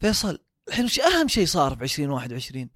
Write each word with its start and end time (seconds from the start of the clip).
فيصل 0.00 0.38
الحين 0.68 0.84
وش 0.84 1.00
أهم 1.00 1.28
شيء 1.28 1.46
صار 1.46 1.74
ب 1.74 1.82
2021 1.82 2.68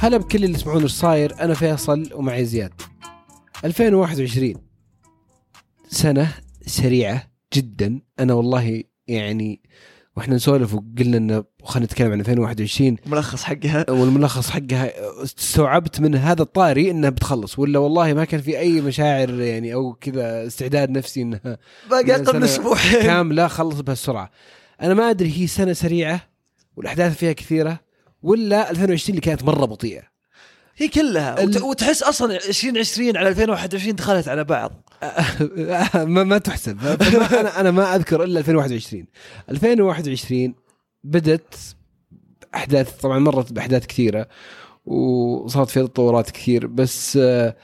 هلا 0.00 0.16
بكل 0.16 0.44
اللي 0.44 0.54
يسمعون 0.54 0.82
إيش 0.82 0.90
صاير 0.90 1.40
أنا 1.40 1.54
فيصل 1.54 2.10
ومعي 2.14 2.44
زياد. 2.44 2.72
2021 3.64 4.54
سنة 5.88 6.34
سريعة 6.66 7.30
جدا. 7.52 8.00
أنا 8.20 8.34
والله 8.34 8.84
يعني 9.06 9.62
وإحنا 10.16 10.34
نسولف 10.34 10.74
وقلنا 10.74 11.16
انه 11.16 11.44
خلينا 11.64 11.86
نتكلم 11.86 12.12
عن 12.12 12.20
2021 12.20 12.96
ملخص 13.06 13.42
حقها. 13.42 13.90
والملخص 13.90 14.50
حقها 14.50 14.92
استوعبت 15.22 16.00
من 16.00 16.14
هذا 16.14 16.42
الطاري 16.42 16.90
إنها 16.90 17.10
بتخلص 17.10 17.58
ولا 17.58 17.78
والله 17.78 18.14
ما 18.14 18.24
كان 18.24 18.40
في 18.40 18.58
أي 18.58 18.80
مشاعر 18.80 19.30
يعني 19.30 19.74
أو 19.74 19.92
كذا 19.92 20.46
استعداد 20.46 20.90
نفسي 20.90 21.22
إنها 21.22 21.58
باقي 21.90 22.14
أقل 22.14 22.20
من 22.20 22.24
سنة 22.24 22.44
أسبوعين. 22.44 23.02
كاملة 23.02 23.48
خلص 23.48 23.80
بهالسرعة. 23.80 24.30
أنا 24.82 24.94
ما 24.94 25.10
أدري 25.10 25.40
هي 25.40 25.46
سنة 25.46 25.72
سريعة 25.72 26.20
والأحداث 26.76 27.16
فيها 27.16 27.32
كثيرة 27.32 27.80
ولا 28.22 28.70
2020 28.70 29.18
اللي 29.18 29.20
كانت 29.20 29.44
مرة 29.44 29.64
بطيئة. 29.64 30.02
هي 30.76 30.88
كلها. 30.88 31.42
ال- 31.42 31.48
وت- 31.56 31.62
وتحس 31.62 32.02
أصلا 32.02 32.36
2020 32.36 33.16
على 33.16 33.28
2021 33.28 33.94
دخلت 33.96 34.28
على 34.28 34.44
بعض. 34.44 34.72
ما 35.94 36.24
ما 36.24 36.38
تحسب. 36.38 36.78
أنا 36.86 37.60
أنا 37.60 37.70
ما 37.70 37.94
أذكر 37.96 38.24
إلا 38.24 38.40
2021 38.40 39.06
2021 39.50 40.54
بدت 41.04 41.54
أحداث 42.54 43.00
طبعا 43.00 43.18
مرت 43.18 43.52
بأحداث 43.52 43.86
كثيرة 43.86 44.28
وصارت 44.86 45.68
فيها 45.70 45.86
تطورات 45.86 46.30
كثير 46.30 46.66
بس 46.66 47.16
آه، 47.16 47.56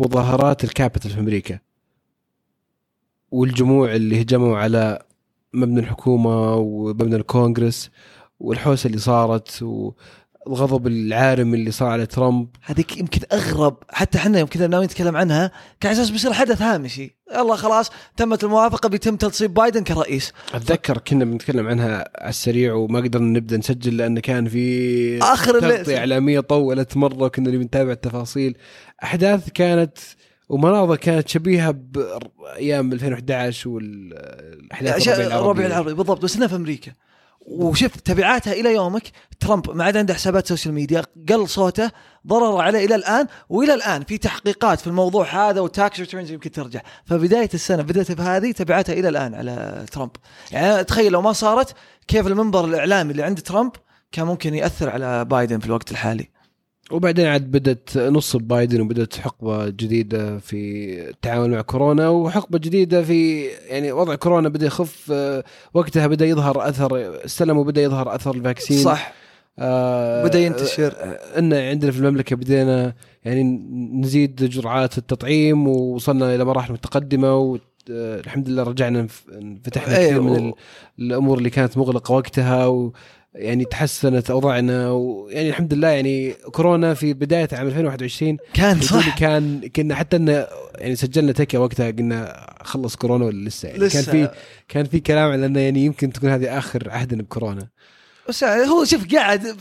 مظاهرات 0.00 0.64
الكابيتال 0.64 1.10
في 1.10 1.20
أمريكا. 1.20 1.58
والجموع 3.30 3.94
اللي 3.94 4.22
هجموا 4.22 4.58
على 4.58 5.02
مبنى 5.52 5.80
الحكومة 5.80 6.54
ومبنى 6.54 7.16
الكونغرس 7.16 7.90
والحوسة 8.40 8.86
اللي 8.86 8.98
صارت 8.98 9.64
والغضب 10.46 10.86
العارم 10.86 11.54
اللي 11.54 11.70
صار 11.70 11.88
على 11.88 12.06
ترامب. 12.06 12.48
هذيك 12.62 12.98
يمكن 12.98 13.20
أغرب 13.32 13.76
حتى 13.90 14.18
إحنا 14.18 14.38
يوم 14.38 14.48
كذا 14.48 14.66
ناويين 14.66 14.90
نتكلم 14.90 15.16
عنها 15.16 15.50
كان 15.80 15.92
أساس 15.92 16.10
بيصير 16.10 16.32
حدث 16.32 16.62
هامشي. 16.62 17.16
يلا 17.34 17.56
خلاص 17.56 17.90
تمت 18.16 18.44
الموافقة 18.44 18.88
بيتم 18.88 19.16
تنصيب 19.16 19.54
بايدن 19.54 19.84
كرئيس. 19.84 20.32
أتذكر 20.54 20.98
كنا 20.98 21.24
بنتكلم 21.24 21.66
عنها 21.66 22.10
على 22.18 22.30
السريع 22.30 22.74
وما 22.74 23.00
قدرنا 23.00 23.38
نبدأ 23.38 23.56
نسجل 23.56 23.96
لأن 23.96 24.18
كان 24.18 24.48
في 24.48 24.58
الليل. 25.48 25.76
تغطية 25.76 25.98
إعلامية 25.98 26.40
طولت 26.40 26.96
مرة 26.96 27.22
وكنا 27.22 27.50
نبي 27.50 27.64
نتابع 27.64 27.92
التفاصيل. 27.92 28.56
أحداث 29.04 29.50
كانت 29.50 29.98
ومناظر 30.48 30.96
كانت 30.96 31.28
شبيهة 31.28 31.70
بأيام 31.70 32.92
2011 32.92 33.70
والاحداث 33.70 35.08
الربيع 35.08 35.66
العربي 35.66 35.94
بالضبط 35.94 36.22
بس 36.22 36.36
إنها 36.36 36.48
في 36.48 36.56
أمريكا. 36.56 36.92
وشوف 37.46 37.96
تبعاتها 37.96 38.52
إلى 38.52 38.74
يومك. 38.74 39.02
ترامب 39.40 39.70
ما 39.70 39.84
عاد 39.84 39.96
عنده 39.96 40.14
حسابات 40.14 40.46
social 40.46 40.74
media 40.74 41.02
قل 41.28 41.48
صوته 41.48 41.90
ضرر 42.26 42.60
عليه 42.60 42.84
إلى 42.86 42.94
الآن 42.94 43.26
وإلى 43.48 43.74
الآن 43.74 44.04
في 44.04 44.18
تحقيقات 44.18 44.80
في 44.80 44.86
الموضوع 44.86 45.50
هذا 45.50 45.60
وال 45.60 45.76
tax 45.76 46.00
returns 46.00 46.30
يمكن 46.30 46.50
ترجع. 46.50 46.80
فبداية 47.06 47.50
السنة 47.54 47.82
بدات 47.82 48.12
بهذه 48.12 48.52
تبعاتها 48.52 48.92
إلى 48.92 49.08
الآن 49.08 49.34
على 49.34 49.84
ترامب. 49.92 50.10
يعني 50.50 50.84
تخيل 50.84 51.12
لو 51.12 51.22
ما 51.22 51.32
صارت 51.32 51.74
كيف 52.08 52.26
المنبر 52.26 52.64
الإعلامي 52.64 53.10
اللي 53.10 53.22
عند 53.22 53.40
ترامب 53.40 53.72
كان 54.12 54.26
ممكن 54.26 54.54
يأثر 54.54 54.90
على 54.90 55.24
بايدن 55.24 55.58
في 55.58 55.66
الوقت 55.66 55.90
الحالي. 55.90 56.28
وبعدين 56.92 57.26
عاد 57.26 57.50
بدت 57.50 57.98
نص 57.98 58.36
بايدن 58.36 58.80
وبدت 58.80 59.16
حقبة 59.16 59.68
جديدة 59.68 60.38
في 60.38 60.58
التعامل 61.10 61.50
مع 61.50 61.60
كورونا 61.60 62.08
وحقبة 62.08 62.58
جديدة 62.58 63.02
في 63.02 63.44
يعني 63.46 63.92
وضع 63.92 64.14
كورونا 64.14 64.48
بدأ 64.48 64.66
يخف 64.66 65.08
آه، 65.12 65.44
وقتها 65.74 66.06
بدأ 66.06 66.26
يظهر 66.26 66.68
أثر 66.68 67.24
استلم 67.24 67.58
وبدأ 67.58 67.82
يظهر 67.82 68.14
أثر 68.14 68.34
الفاكسين 68.34 68.78
صح 68.78 69.12
آه 69.58 70.24
بدأ 70.24 70.38
ينتشر. 70.40 70.92
آه، 70.96 71.38
ان 71.38 71.54
عندنا 71.54 71.90
في 71.90 71.98
المملكة 71.98 72.36
بدينا 72.36 72.94
يعني 73.24 73.42
نزيد 73.94 74.36
جرعات 74.44 74.98
التطعيم 74.98 75.68
ووصلنا 75.68 76.34
إلى 76.34 76.44
مراحل 76.44 76.72
متقدمة 76.72 77.36
والحمد 77.36 78.48
لله 78.48 78.62
رجعنا 78.62 79.06
فتحنا 79.64 79.96
أيوة. 79.96 80.08
كثير 80.10 80.20
من 80.22 80.36
ال- 80.36 80.52
الأمور 80.98 81.38
اللي 81.38 81.50
كانت 81.50 81.78
مغلقة 81.78 82.12
وقتها 82.14 82.66
و 82.66 82.92
يعني 83.34 83.64
تحسنت 83.64 84.30
أوضاعنا 84.30 84.90
ويعني 84.90 85.48
الحمد 85.48 85.74
لله 85.74 85.88
يعني 85.88 86.32
كورونا 86.32 86.94
في 86.94 87.12
بداية 87.12 87.48
عام 87.52 87.66
2021 87.66 88.36
كان 88.54 88.80
صح. 88.80 89.18
كان 89.18 89.68
كنا 89.76 89.94
حتى 89.94 90.16
انه 90.16 90.46
يعني 90.74 90.96
سجلنا 90.96 91.32
تكه 91.32 91.58
وقتها 91.58 91.90
قلنا 91.90 92.46
خلص 92.62 92.96
كورونا 92.96 93.24
ولا 93.24 93.48
لسه؟ 93.48 93.68
يعني 93.68 93.80
لسه. 93.80 94.04
كان 94.04 94.26
في 94.26 94.34
كان 94.68 94.84
في 94.84 95.00
كلام 95.00 95.32
على 95.32 95.46
إنه 95.46 95.60
يعني 95.60 95.84
يمكن 95.84 96.12
تكون 96.12 96.30
هذه 96.30 96.58
آخر 96.58 96.90
عهدنا 96.90 97.22
بكورونا. 97.22 97.68
بس 98.28 98.44
هو 98.44 98.84
شوف 98.84 99.14
قاعد 99.14 99.56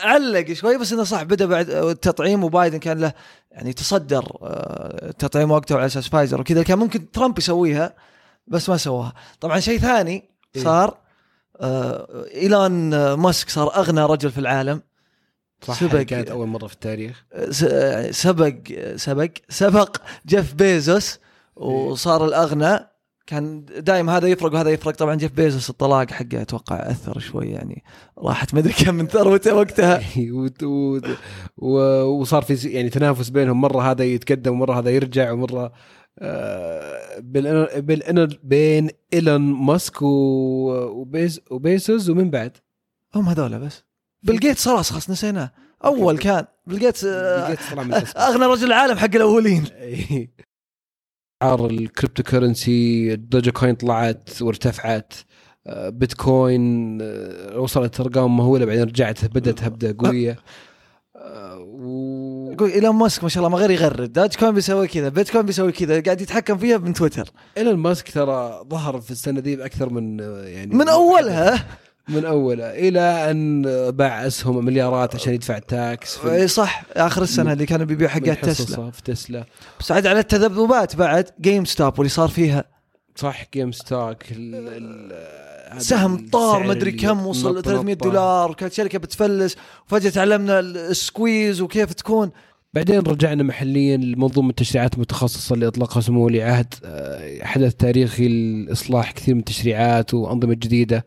علق 0.00 0.52
شوي 0.52 0.78
بس 0.78 0.92
إنه 0.92 1.04
صح 1.04 1.22
بدأ 1.22 1.46
بعد 1.46 1.70
التطعيم 1.70 2.44
وبايدن 2.44 2.78
كان 2.78 2.98
له 2.98 3.12
يعني 3.52 3.72
تصدر 3.72 4.38
آه، 4.42 5.08
التطعيم 5.08 5.50
وقته 5.50 5.76
على 5.76 5.86
أساس 5.86 6.08
فايزر 6.08 6.40
وكذا. 6.40 6.62
كان 6.62 6.78
ممكن 6.78 7.10
ترامب 7.10 7.38
يسويها 7.38 7.94
بس 8.46 8.68
ما 8.68 8.76
سواها. 8.76 9.12
طبعا 9.40 9.60
شيء 9.60 9.78
ثاني 9.78 10.24
صار 10.56 11.03
آه 11.60 12.24
ايلون 12.34 13.12
ماسك 13.14 13.50
صار 13.50 13.76
أغنى 13.76 14.00
رجل 14.00 14.30
في 14.30 14.38
العالم. 14.38 14.82
صح 15.62 15.80
سبق. 15.80 16.00
كانت 16.00 16.30
أول 16.30 16.46
مرة 16.46 16.66
في 16.66 16.74
التاريخ. 16.74 17.24
س- 17.50 17.64
سبق 18.22 18.54
سبق 18.96 19.30
سبق 19.48 19.96
جيف 20.26 20.54
بيزوس 20.54 21.18
وصار 21.56 22.24
الأغنى. 22.24 22.78
كان 23.26 23.64
دايم 23.64 24.10
هذا 24.10 24.28
يفرق 24.28 24.54
وهذا 24.54 24.70
يفرق. 24.70 24.94
طبعا 24.94 25.14
جيف 25.14 25.32
بيزوس 25.32 25.70
الطلاق 25.70 26.10
حقه 26.10 26.42
أتوقع 26.42 26.76
أثر 26.90 27.18
شوي 27.18 27.46
يعني 27.50 27.84
راحت 28.18 28.54
ما 28.54 28.60
أدري 28.60 28.72
كم 28.72 28.94
من 28.94 29.06
ثروته 29.06 29.54
وقتها. 29.54 30.00
و- 31.56 32.02
وصار 32.02 32.42
في 32.42 32.68
يعني 32.68 32.90
تنافس 32.90 33.28
بينهم. 33.28 33.60
مرة 33.60 33.90
هذا 33.90 34.04
يتقدم 34.04 34.52
ومره 34.52 34.78
هذا 34.78 34.90
يرجع 34.90 35.32
ومرة 35.32 35.72
آه، 36.18 37.18
بين 37.18 38.26
بين 38.42 38.90
إيلون 39.14 39.40
ماسك 39.40 40.02
وبيز 40.02 41.40
وبيسوس 41.50 42.08
ومن 42.08 42.30
بعد. 42.30 42.56
هم 43.14 43.28
هذول 43.28 43.58
بس. 43.58 43.84
بيل 44.22 44.40
جيتس 44.40 44.68
خلاص 44.68 44.90
خلاص 44.92 45.10
نسيناه. 45.10 45.50
أول 45.84 46.18
كان. 46.18 46.44
بيل 46.66 46.78
جيتس 46.78 47.04
آه، 47.04 47.48
بيل 47.48 47.56
جيتس. 47.90 48.16
أغنى 48.16 48.46
رجل 48.46 48.66
العالم 48.66 48.98
حق 48.98 49.14
الأولين. 49.14 49.64
اسعار 51.42 51.66
ال 51.66 52.22
cryptocurrency 52.22 53.12
ال 53.12 53.50
Dogecoin 53.50 53.74
طلعت 53.74 54.42
وارتفعت. 54.42 55.12
آه، 55.66 55.88
بيتكوين 55.88 56.98
آه، 57.02 57.58
وصلت 57.60 58.00
أرقام 58.00 58.36
مهولة 58.36 58.64
بعدين 58.64 58.82
رجعت 58.82 59.24
بدأت 59.24 59.62
هبدة 59.62 59.96
قوية. 59.98 60.30
آه، 60.30 60.36
و... 61.14 62.64
إيلون 62.64 62.94
ماسك 62.94 63.22
ما 63.22 63.28
شاء 63.28 63.44
الله 63.44 63.56
ما 63.56 63.62
غير 63.62 63.70
يغرد. 63.70 64.12
Dogecoin 64.12 64.54
بيسوي 64.54 64.88
كذا 64.88 65.08
بيتكوين 65.08 65.46
بيسوي 65.46 65.72
كذا 65.72 66.00
قاعد 66.00 66.20
يتحكم 66.20 66.58
فيها 66.58 66.78
من 66.78 66.94
تويتر. 66.94 67.30
إيلون 67.58 67.74
ماسك 67.74 68.10
ترى 68.10 68.64
ظهر 68.70 69.00
في 69.00 69.10
السنة 69.10 69.40
دي 69.40 69.56
بأكثر 69.56 69.88
من 69.90 70.18
يعني 70.44 70.74
من 70.74 70.88
اولها 70.88 71.66
من 72.08 72.24
اولها 72.24 72.74
إلى 72.74 73.00
أن 73.00 73.62
باع 73.90 74.26
اسهم 74.26 74.64
مليارات 74.64 75.14
عشان 75.14 75.34
يدفع 75.34 75.56
ال 75.56 75.73
tax 75.73 76.24
إي 76.24 76.48
صح 76.48 76.82
آخر 76.92 77.22
السنة 77.22 77.52
اللي 77.52 77.66
كان 77.66 77.84
بيبيع 77.84 78.08
حقات 78.08 78.44
تسلا. 78.44 78.90
في 78.90 79.02
تسلا. 79.02 79.44
بس 79.80 79.92
عاد 79.92 80.06
على 80.06 80.18
التذبذبات 80.18 80.96
بعد 80.96 81.30
GameStop 81.40 81.98
واللي 81.98 82.10
صار 82.10 82.28
فيها. 82.28 82.64
صح 83.16 83.44
Game 83.54 83.70
هذا 83.92 84.16
سهم 85.78 86.28
طار 86.32 86.66
مدري 86.66 86.90
اللي 86.90 87.02
كم 87.02 87.26
وصل 87.26 87.58
نط 87.58 87.64
300 87.64 87.94
نطة. 87.94 88.04
دولار 88.10 88.50
وكانت 88.50 88.72
شركة 88.72 88.98
بتفلس 88.98 89.56
وفجأة 89.86 90.10
تعلمنا 90.10 90.60
ال 90.60 90.72
squeeze 90.72 91.60
وكيف 91.60 91.92
تكون. 91.92 92.30
بعدين 92.74 92.98
رجعنا 93.00 93.42
محليا 93.42 93.96
لمنظومة 93.96 94.50
التشريعات 94.50 94.94
المتخصصه 94.94 95.54
اللي 95.54 95.66
أطلقها 95.66 96.00
سمو 96.00 96.24
ولي 96.24 96.42
عهد. 96.42 96.74
آه، 96.84 97.44
حدث 97.44 97.74
تاريخي 97.74 98.28
لإصلاح 98.28 99.12
كثير 99.12 99.34
من 99.34 99.40
التشريعات 99.40 100.14
وأنظمة 100.14 100.54
جديدة 100.54 101.04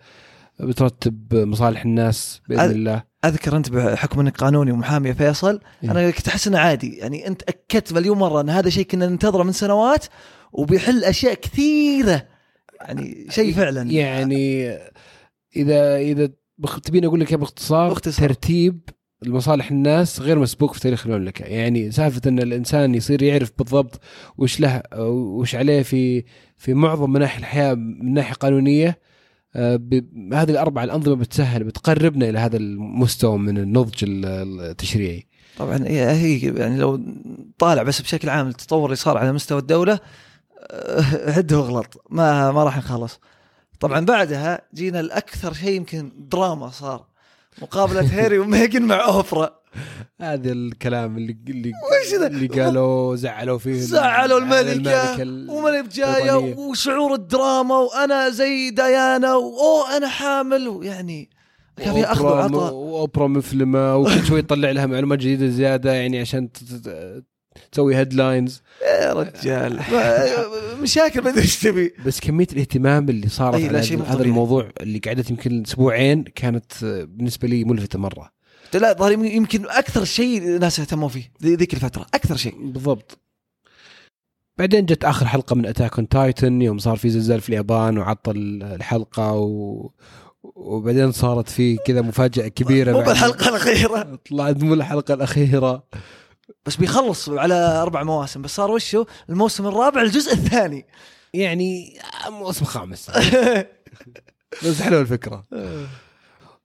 بترتب 0.59 1.35
مصالح 1.35 1.81
الناس 1.85 2.41
بإذن 2.49 2.59
أذ- 2.61 2.71
الله. 2.71 3.03
أذكر 3.25 3.57
أنت 3.57 3.69
بحكم 3.69 4.19
إنك 4.19 4.37
قانوني 4.37 4.71
ومحامي 4.71 5.13
فيصل 5.13 5.59
إيه. 5.83 5.91
أنا 5.91 6.11
كنت 6.11 6.27
أحس 6.27 6.47
إنه 6.47 6.57
عادي. 6.59 6.97
يعني 6.97 7.27
أنت 7.27 7.41
أكدت 7.43 7.93
مليون 7.93 8.17
مرة 8.17 8.41
إن 8.41 8.49
هذا 8.49 8.69
شيء 8.69 8.85
كنا 8.85 9.07
ننتظره 9.07 9.43
من 9.43 9.51
سنوات 9.51 10.05
وبيحل 10.53 11.03
أشياء 11.03 11.33
كثيرة. 11.33 12.25
يعني 12.81 13.25
شيء 13.29 13.53
فعلا. 13.53 13.91
يعني 13.91 14.77
إذا 15.55 15.97
إذا 15.97 16.29
تبيني 16.83 17.07
أقول 17.07 17.19
لك 17.19 17.33
باختصار؟ 17.33 17.89
باختصار. 17.89 18.27
ترتيب 18.29 18.79
المصالح 19.23 19.71
الناس 19.71 20.19
غير 20.21 20.39
مسبوق 20.39 20.73
في 20.73 20.79
تاريخ 20.79 21.07
المملكة. 21.07 21.45
يعني 21.45 21.91
سالفة 21.91 22.21
إن 22.29 22.39
الإنسان 22.39 22.95
يصير 22.95 23.23
يعرف 23.23 23.51
بالضبط 23.57 23.99
وش 24.37 24.59
له 24.59 24.81
وش 25.09 25.55
عليه 25.55 25.81
في 25.81 26.23
في 26.57 26.73
معظم 26.73 27.09
مناحي 27.13 27.39
الحياة 27.39 27.73
من 27.73 28.13
ناحية 28.13 28.33
قانونية 28.33 28.99
آه، 29.55 29.75
هذه 30.33 30.49
الاربع 30.51 30.83
الأنظمة 30.83 31.15
بتسهل 31.15 31.63
بتقربنا 31.63 32.29
إلى 32.29 32.39
هذا 32.39 32.57
المستوى 32.57 33.37
من 33.37 33.57
النضج 33.57 34.03
ال- 34.03 34.25
التشريعي. 34.61 35.27
طبعا 35.57 35.83
هي 35.87 36.11
هي 36.11 36.39
يعني 36.59 36.77
لو 36.77 37.01
طالع 37.59 37.83
بس 37.83 38.01
بشكل 38.01 38.29
عام 38.29 38.47
التطور 38.47 38.85
اللي 38.85 38.95
صار 38.95 39.17
على 39.17 39.33
مستوى 39.33 39.59
الدولة 39.59 39.99
عده 41.37 41.57
غلط 41.57 42.03
ما 42.09 42.51
ما 42.51 42.63
راح 42.63 42.77
نخلص. 42.77 43.19
طبعا 43.79 44.05
بعدها 44.05 44.61
جينا 44.73 44.99
الاكثر 44.99 45.53
شيء 45.53 45.69
يمكن 45.73 46.11
دراما 46.17 46.69
صار. 46.69 47.05
مقابلة 47.61 48.01
هاري 48.25 48.39
وميجن 48.43 48.81
مع 48.81 49.05
أوبرا 49.05 49.57
هذا 50.21 50.51
الكلام 50.51 51.17
اللي 51.17 51.37
اللي؟ 51.47 51.71
اللي 52.27 52.47
قالوا 52.47 53.15
زعلوا 53.15 53.57
فيه 53.57 53.79
زعلوا 53.79 54.39
الملكه 54.39 55.21
ال- 55.21 55.49
وما 55.49 55.81
بجايه 55.81 56.29
الوطنية. 56.39 56.55
وشعور 56.55 57.13
الدراما 57.13 57.77
وأنا 57.77 58.29
زي 58.29 58.69
ديانا 58.69 59.35
و 59.35 59.56
oh 59.56 59.97
أنا 59.97 60.07
حامل. 60.07 60.67
ويعني 60.67 61.29
كان 61.77 61.93
في 61.93 62.03
اخذ 62.05 62.23
وعطاء 62.25 62.73
وأوبرا 62.73 63.27
مفلمة 63.27 63.95
وكل 63.95 64.25
شوي 64.25 64.39
يطلع 64.39 64.71
لها 64.71 64.85
معلومات 64.85 65.19
جديدة 65.19 65.47
زيادة 65.47 65.93
يعني 65.93 66.19
عشان 66.19 66.49
تسوي 67.71 67.95
headlines 67.95 68.61
يا 68.81 69.13
رجال. 69.13 69.79
مشاكل 70.83 71.21
ما 71.23 71.29
أدري 71.29 71.41
إيش 71.41 71.59
تبي. 71.59 71.93
بس 72.05 72.19
كمية 72.19 72.47
الاهتمام 72.53 73.09
اللي 73.09 73.29
صارت 73.29 73.55
أي 73.55 73.61
لا، 73.61 73.67
على 73.67 73.83
شيء 73.83 74.01
هذا. 74.03 74.23
الموضوع 74.23 74.69
اللي 74.81 74.99
قعدت 74.99 75.29
يمكن 75.29 75.63
أسبوعين 75.67 76.23
كانت 76.23 76.73
بالنسبة 76.83 77.47
لي 77.47 77.63
ملفتة 77.63 77.99
مرة. 77.99 78.31
لا 78.73 78.93
ظهر 78.93 79.11
يمكن 79.11 79.65
أكثر 79.69 80.03
شيء 80.03 80.37
الناس 80.37 80.79
اهتموا 80.79 81.09
فيه 81.09 81.31
ذي- 81.43 81.55
ذيك 81.55 81.73
الفترة 81.73 82.05
أكثر 82.13 82.35
شيء. 82.35 82.55
بالضبط. 82.71 83.17
بعدين 84.59 84.85
جت 84.85 85.03
آخر 85.05 85.25
حلقة 85.27 85.55
من 85.55 85.65
Attack 85.65 85.97
on 85.99 86.07
Titan 86.09 86.61
يوم 86.61 86.77
صار 86.79 86.97
في 86.97 87.09
زلزال 87.09 87.41
في 87.41 87.49
اليابان 87.49 87.97
وعطل 87.97 88.37
الحلقة 88.63 89.33
و... 89.33 89.89
وبعدين 90.43 91.11
صارت 91.11 91.49
في 91.49 91.77
كذا 91.77 92.01
مفاجأة 92.01 92.47
كبيرة 92.47 92.91
مو 92.91 93.01
بالحلقة 93.01 93.49
الأخيرة. 93.49 94.19
طلعت 94.29 94.63
مو 94.63 94.73
الحلقة 94.73 95.13
الأخيرة. 95.13 95.83
بس 96.65 96.75
بيخلص 96.75 97.29
على 97.29 97.53
أربع 97.53 98.03
مواسم 98.03 98.41
بس 98.41 98.55
صار 98.55 98.71
وشو؟ 98.71 99.05
الموسم 99.29 99.67
الرابع 99.67 100.01
الجزء 100.01 100.33
الثاني. 100.33 100.85
يعني 101.33 101.99
موسم 102.29 102.65
خامس 102.65 103.11
بس 104.65 104.81
حلوة 104.81 105.01
الفكرة. 105.01 105.45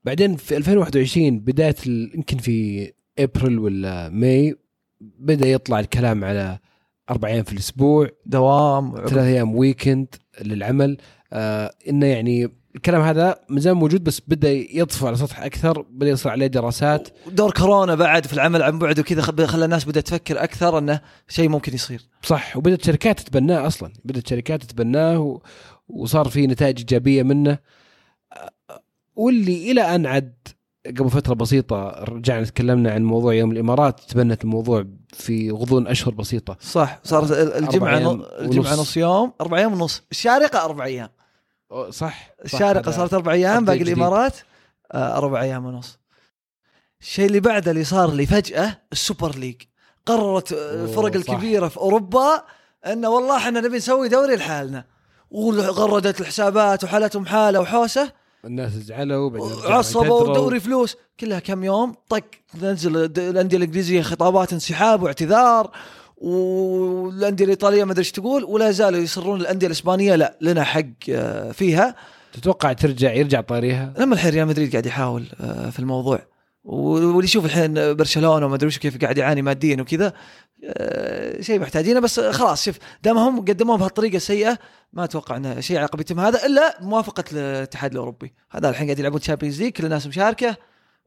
بعدين 0.03 0.35
في 0.35 0.57
2021 0.57 1.39
بداية 1.39 1.75
يمكن 1.87 2.37
في 2.37 2.91
ابريل 3.19 3.59
ولا 3.59 4.09
ماي 4.09 4.55
بدأ 5.01 5.47
يطلع 5.47 5.79
الكلام 5.79 6.23
على 6.23 6.59
أربع 7.09 7.27
أيام 7.27 7.43
في 7.43 7.53
الأسبوع 7.53 8.09
دوام 8.25 8.95
ثلاث 8.95 9.17
أيام 9.25 9.55
ويكند 9.55 10.15
للعمل. 10.41 10.97
آه 11.33 11.75
إنه 11.89 12.05
يعني 12.05 12.49
الكلام 12.75 13.01
هذا 13.01 13.39
ما 13.49 13.59
زال 13.59 13.73
موجود 13.73 14.03
بس 14.03 14.21
بدا 14.27 14.51
يطفو 14.51 15.07
على 15.07 15.15
سطح 15.15 15.41
أكثر 15.41 15.81
بدا 15.89 16.09
يصير 16.09 16.31
عليه 16.31 16.47
دراسات. 16.47 17.07
دور 17.27 17.51
كورونا 17.51 17.95
بعد 17.95 18.27
في 18.27 18.33
العمل 18.33 18.63
عن 18.63 18.79
بعد 18.79 18.99
وكذا 18.99 19.21
خلى 19.21 19.65
الناس 19.65 19.85
بدات 19.85 20.07
تفكر 20.07 20.43
أكثر 20.43 20.77
إنه 20.77 21.01
شيء 21.27 21.49
ممكن 21.49 21.73
يصير. 21.73 22.01
صح 22.23 22.57
وبدأت 22.57 22.85
شركات 22.85 23.19
تتبناه 23.19 23.67
أصلا 23.67 23.93
بدأت 24.05 24.27
شركات 24.27 24.63
تتبناه 24.63 25.19
و... 25.19 25.41
وصار 25.87 26.29
في 26.29 26.47
نتائج 26.47 26.77
إيجابية 26.77 27.23
منه. 27.23 27.57
واللي 29.15 29.71
إلى 29.71 29.81
أن 29.81 30.05
عد 30.05 30.33
قبل 30.85 31.09
فترة 31.09 31.33
بسيطة 31.33 31.89
رجعنا 31.89 32.45
تكلمنا 32.45 32.91
عن 32.91 33.03
موضوع 33.03 33.33
يوم 33.33 33.51
الإمارات 33.51 33.99
تبنت 33.99 34.43
الموضوع 34.43 34.85
في 35.13 35.51
غضون 35.51 35.87
أشهر 35.87 36.13
بسيطة. 36.13 36.57
صح 36.61 36.99
صارت 37.03 37.31
ال- 37.31 37.53
الجمعة 37.63 37.97
الجمعة. 38.41 38.73
نص 38.75 38.97
يوم 38.97 39.33
أربع 39.41 39.57
أيام 39.57 39.73
ونص 39.73 40.03
الشارقة 40.11 40.65
أربع 40.65 40.85
أيام. 40.85 41.09
صح, 41.73 41.91
صح 41.91 42.29
الشارقة 42.45 42.91
صارت 42.91 43.13
أربع 43.13 43.31
أيام 43.31 43.65
باقي. 43.65 43.81
الإمارات 43.81 44.37
آه، 44.91 45.17
أربع 45.17 45.41
أيام 45.41 45.65
ونص 45.65 45.99
الشيء 47.01 47.25
اللي 47.25 47.39
بعده 47.39 47.71
اللي 47.71 47.83
صار 47.83 48.11
لي 48.11 48.25
فجأة 48.25 48.81
السوبر 48.91 49.35
ليج 49.35 49.61
قررت 50.05 50.53
آه، 50.53 50.83
الفرق 50.83 51.17
صح. 51.17 51.31
الكبيرة 51.33 51.67
في 51.67 51.77
أوروبا 51.77 52.43
إنه 52.85 53.09
والله 53.09 53.37
إحنا 53.37 53.59
نبي 53.61 53.77
نسوي 53.77 54.09
دوري 54.09 54.35
لحالنا 54.35 54.85
وغردت 55.31 56.21
الحسابات 56.21 56.83
وحالتهم 56.83 57.25
حالة 57.25 57.59
وحوسة 57.59 58.11
الناس 58.45 58.71
زعلوا 58.71 59.71
عصبوا. 59.71 60.21
ودوري 60.21 60.59
فلوس 60.59 60.95
كلها 61.19 61.39
كم 61.39 61.63
يوم 61.63 61.95
طق 62.09 62.23
تنزل 62.61 62.97
الأندية 62.97 63.57
الإنجليزية 63.57 64.01
خطابات 64.01 64.53
انسحاب 64.53 65.03
واعتذار 65.03 65.71
والأندية 66.17 67.45
الإيطالية 67.45 67.83
ما 67.83 67.91
أدري 67.91 67.99
إيش 67.99 68.11
تقول 68.11 68.43
ولا 68.43 68.71
زالوا 68.71 68.99
يصرون 68.99 69.41
الأندية 69.41 69.67
الإسبانية 69.67 70.15
لا 70.15 70.37
لنا 70.41 70.63
حق 70.63 70.83
آه، 71.09 71.51
فيها. 71.51 71.95
تتوقع 72.33 72.73
ترجع 72.73 73.13
يرجع 73.13 73.41
طاريها 73.41 73.93
لما 73.97 74.13
الحين 74.13 74.31
ريال 74.31 74.47
مدريد 74.47 74.71
قاعد 74.71 74.85
يحاول 74.85 75.25
آه، 75.41 75.69
في 75.69 75.79
الموضوع. 75.79 76.19
واللي 76.63 77.23
يشوف 77.23 77.45
الحين 77.45 77.93
برشلونة 77.93 78.45
وما 78.45 78.55
أدري 78.55 78.67
وش 78.67 78.77
كيف 78.77 78.97
قاعد 78.97 79.17
يعاني 79.17 79.41
ماديا 79.41 79.81
وكذا 79.81 80.13
آه، 80.65 81.41
شيء 81.41 81.59
محتاجينه 81.59 81.99
بس 81.99 82.19
خلاص 82.19 82.65
شوف 82.65 82.77
دام 83.03 83.17
هم 83.17 83.39
قدموه 83.39 83.77
بهالطريقة 83.77 84.15
السيئة 84.15 84.57
ما 84.93 85.03
أتوقع 85.03 85.37
إنه 85.37 85.59
شيء 85.59 85.77
عقب 85.77 85.99
يتم 85.99 86.19
هذا 86.19 86.45
إلا 86.45 86.77
موافقة 86.81 87.23
الاتحاد 87.31 87.91
الأوروبي. 87.91 88.33
هذا 88.51 88.69
الحين 88.69 88.87
قاعد 88.87 88.99
يلعبون 88.99 89.19
Champions 89.19 89.61
League 89.61 89.71
كل 89.71 89.85
الناس 89.85 90.07
مشاركة. 90.07 90.57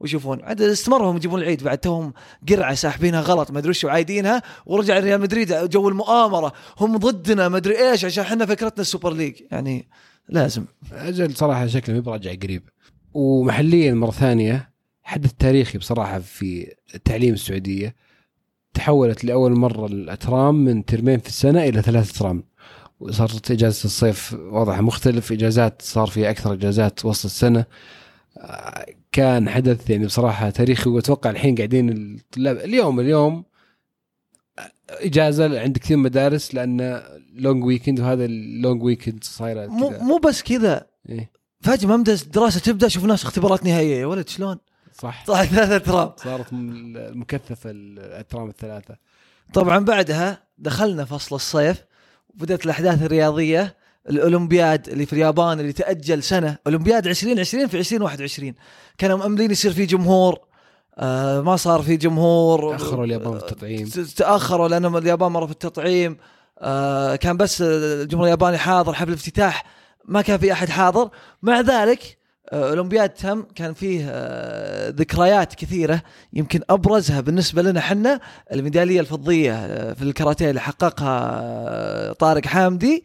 ويشوفون. 0.00 0.42
عاد 0.42 0.62
استمروا 0.62 1.12
هم 1.12 1.16
يجيبون 1.16 1.42
العيد 1.42 1.64
بعد 1.64 1.78
توهم 1.78 2.12
قرعة 2.48 2.74
ساحبينها 2.74 3.20
غلط 3.20 3.50
ما 3.50 3.58
أدري 3.58 3.70
وش 3.70 3.84
وعايدينها 3.84 4.42
ورجع 4.66 4.98
ريال 4.98 5.20
مدريد 5.20 5.70
جو 5.70 5.88
المؤامرة. 5.88 6.52
هم 6.80 6.96
ضدنا 6.96 7.48
ما 7.48 7.56
أدري 7.56 7.90
إيش 7.90 8.04
عشان 8.04 8.24
إحنا 8.24 8.46
فكرتنا 8.46 8.80
ال 8.80 8.86
Super 8.86 9.12
League. 9.12 9.34
يعني 9.50 9.88
لازم. 10.28 10.64
أجل 10.92 11.36
صراحة 11.36 11.66
شكله 11.66 11.94
ما 11.94 12.00
براجع 12.00 12.34
قريب. 12.42 12.68
ومحليا 13.14 13.94
مرة 13.94 14.10
ثانية 14.10 14.70
حدث 15.02 15.32
تاريخي 15.38 15.78
بصراحة 15.78 16.18
في 16.18 16.74
التعليم 16.94 17.34
السعودية 17.34 17.94
تحولت 18.74 19.24
لأول 19.24 19.52
مرة 19.58 19.86
الأترام 19.86 20.64
من 20.64 20.84
ترمين 20.84 21.18
في 21.18 21.28
السنة 21.28 21.64
إلى 21.64 21.82
ثلاث 21.82 22.16
أترام. 22.16 22.44
وصارت 23.00 23.50
إجازة 23.50 23.84
الصيف 23.84 24.34
وضعها 24.34 24.80
مختلف 24.80 25.32
إجازات 25.32 25.82
صار 25.82 26.06
في 26.06 26.30
أكثر 26.30 26.52
إجازات 26.52 27.04
وسط 27.04 27.24
السنة. 27.24 27.64
كان 29.16 29.48
حدث 29.48 29.90
يعني 29.90 30.06
بصراحة 30.06 30.50
تاريخي 30.50 30.90
وأتوقع 30.90 31.30
الحين 31.30 31.54
قاعدين 31.54 31.88
الطلاب 31.90 32.56
اليوم 32.56 33.00
اليوم 33.00 33.44
إجازة 34.88 35.60
عند 35.60 35.78
كثير 35.78 35.96
من 35.96 36.06
المدارس 36.06 36.54
لأن 36.54 37.02
long 37.34 37.64
weekend 37.64 38.00
وهذا 38.00 38.24
ال 38.24 38.36
long 38.36 38.82
weekend 38.82 39.24
صايرة 39.24 39.66
مو. 39.66 39.90
مو 39.90 40.18
بس 40.18 40.42
كذا 40.42 40.86
إيه. 41.08 41.30
فجأة 41.60 41.88
ما 41.88 41.94
الدراسة 41.94 42.60
تبدأ 42.60 42.88
شوف 42.88 43.04
ناس 43.04 43.24
اختبارات 43.24 43.64
نهائية 43.64 44.00
يا 44.00 44.06
ولد 44.06 44.28
شلون؟ 44.28 44.58
صح 44.92 45.24
طلع 45.26 45.44
ثلاثة 45.44 45.78
ترام 45.78 46.12
صارت 46.16 46.46
مكثفة 46.52 47.70
الاترام 47.70 48.48
الثلاثة 48.48 48.96
طبعا 49.52 49.78
بعدها 49.78 50.42
دخلنا 50.58 51.04
فصل 51.04 51.36
الصيف 51.36 51.84
وبدأت 52.28 52.64
الأحداث 52.64 53.02
الرياضية 53.02 53.76
الأولمبياد 54.10 54.88
اللي 54.88 55.06
في 55.06 55.12
اليابان 55.12 55.60
اللي 55.60 55.72
تأجل 55.72 56.22
سنة 56.22 56.58
أولمبياد 56.66 57.06
2020 57.06 57.66
في 57.66 57.78
2021 57.78 58.54
كانوا 58.98 59.18
مأملين 59.18 59.50
يصير 59.50 59.72
في 59.72 59.86
جمهور. 59.86 60.38
آه 60.98 61.40
ما 61.40 61.56
صار 61.56 61.82
في 61.82 61.96
جمهور. 61.96 62.76
تأخروا 62.78 63.04
اليابان 63.04 63.38
في 63.38 63.44
التطعيم. 63.44 63.86
تأخروا 64.16 64.68
لأن 64.68 64.96
اليابان 64.96 65.32
مره 65.32 65.46
في 65.46 65.52
التطعيم. 65.52 66.16
آه 66.58 67.16
كان 67.16 67.36
بس 67.36 67.62
الجمهور 67.62 68.26
الياباني 68.26 68.58
حاضر 68.58 68.94
حفل 68.94 69.08
الافتتاح 69.08 69.64
ما 70.04 70.22
كان 70.22 70.38
في 70.38 70.52
أحد 70.52 70.68
حاضر. 70.68 71.10
مع 71.42 71.60
ذلك 71.60 72.18
آه، 72.52 72.70
أولمبياد 72.70 73.08
تم 73.08 73.42
كان 73.42 73.74
فيه 73.74 74.06
آه، 74.10 74.90
ذكريات 74.90 75.54
كثيرة 75.54 76.02
يمكن 76.32 76.60
أبرزها 76.70 77.20
بالنسبة 77.20 77.62
لنا 77.62 77.80
حنا. 77.80 78.20
الميدالية 78.52 79.00
الفضية 79.00 79.52
آه، 79.54 79.92
في 79.92 80.02
الكاراتيه 80.02 80.50
اللي 80.50 80.60
حققها 80.60 81.40
آه، 81.42 82.12
طارق 82.12 82.46
حامدي. 82.46 83.04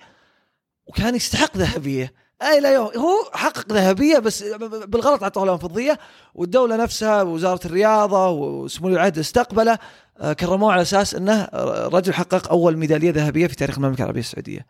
وكان 0.85 1.15
يستحق 1.15 1.57
ذهبية. 1.57 2.13
أي 2.41 2.59
لا 2.59 2.73
يوم. 2.73 2.85
هو 2.85 3.29
حقق 3.33 3.73
ذهبية 3.73 4.19
بس 4.19 4.43
بالغلط 4.88 5.23
اعطوه 5.23 5.45
لهم 5.45 5.57
فضيه 5.57 6.00
والدولة 6.35 6.75
نفسها 6.75 7.21
ووزارة 7.21 7.67
الرياضة 7.67 8.29
وسمو 8.29 8.88
العهد 8.88 9.19
استقبله 9.19 9.77
آه، 10.19 10.33
كرموه 10.33 10.73
على 10.73 10.81
أساس 10.81 11.15
إنه 11.15 11.50
رجل 11.93 12.13
حقق 12.13 12.50
أول 12.50 12.77
ميدالية 12.77 13.11
ذهبية 13.11 13.47
في 13.47 13.55
تاريخ 13.55 13.77
المملكة 13.77 14.01
العربية 14.01 14.19
السعودية. 14.19 14.65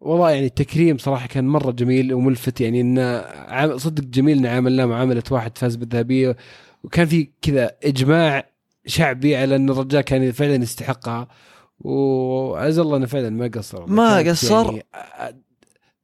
والله 0.00 0.30
يعني 0.30 0.46
التكريم 0.46 0.98
صراحة 0.98 1.26
كان 1.26 1.48
مرة 1.48 1.70
جميل 1.70 2.14
وملفت 2.14 2.60
يعني 2.60 2.80
انه 2.80 3.76
صدق 3.76 4.04
جميل 4.04 4.38
إن 4.38 4.46
عاملناه 4.46 4.86
معاملة 4.86 5.22
واحد 5.30 5.58
فاز 5.58 5.76
بالذهبية. 5.76 6.36
وكان 6.84 7.06
في 7.06 7.30
كذا 7.42 7.70
إجماع 7.84 8.50
شعبي 8.86 9.36
على 9.36 9.56
إن 9.56 9.70
الرجال 9.70 10.00
كان 10.00 10.32
فعلا 10.32 10.54
يستحقها. 10.54 11.28
وعز 11.80 12.78
الله 12.78 12.96
إنه 12.96 13.06
فعلا 13.06 13.30
ما 13.30 13.50
قصر. 13.54 13.86
ما 13.86 14.18
قصر. 14.18 14.72
يعني 14.72 15.42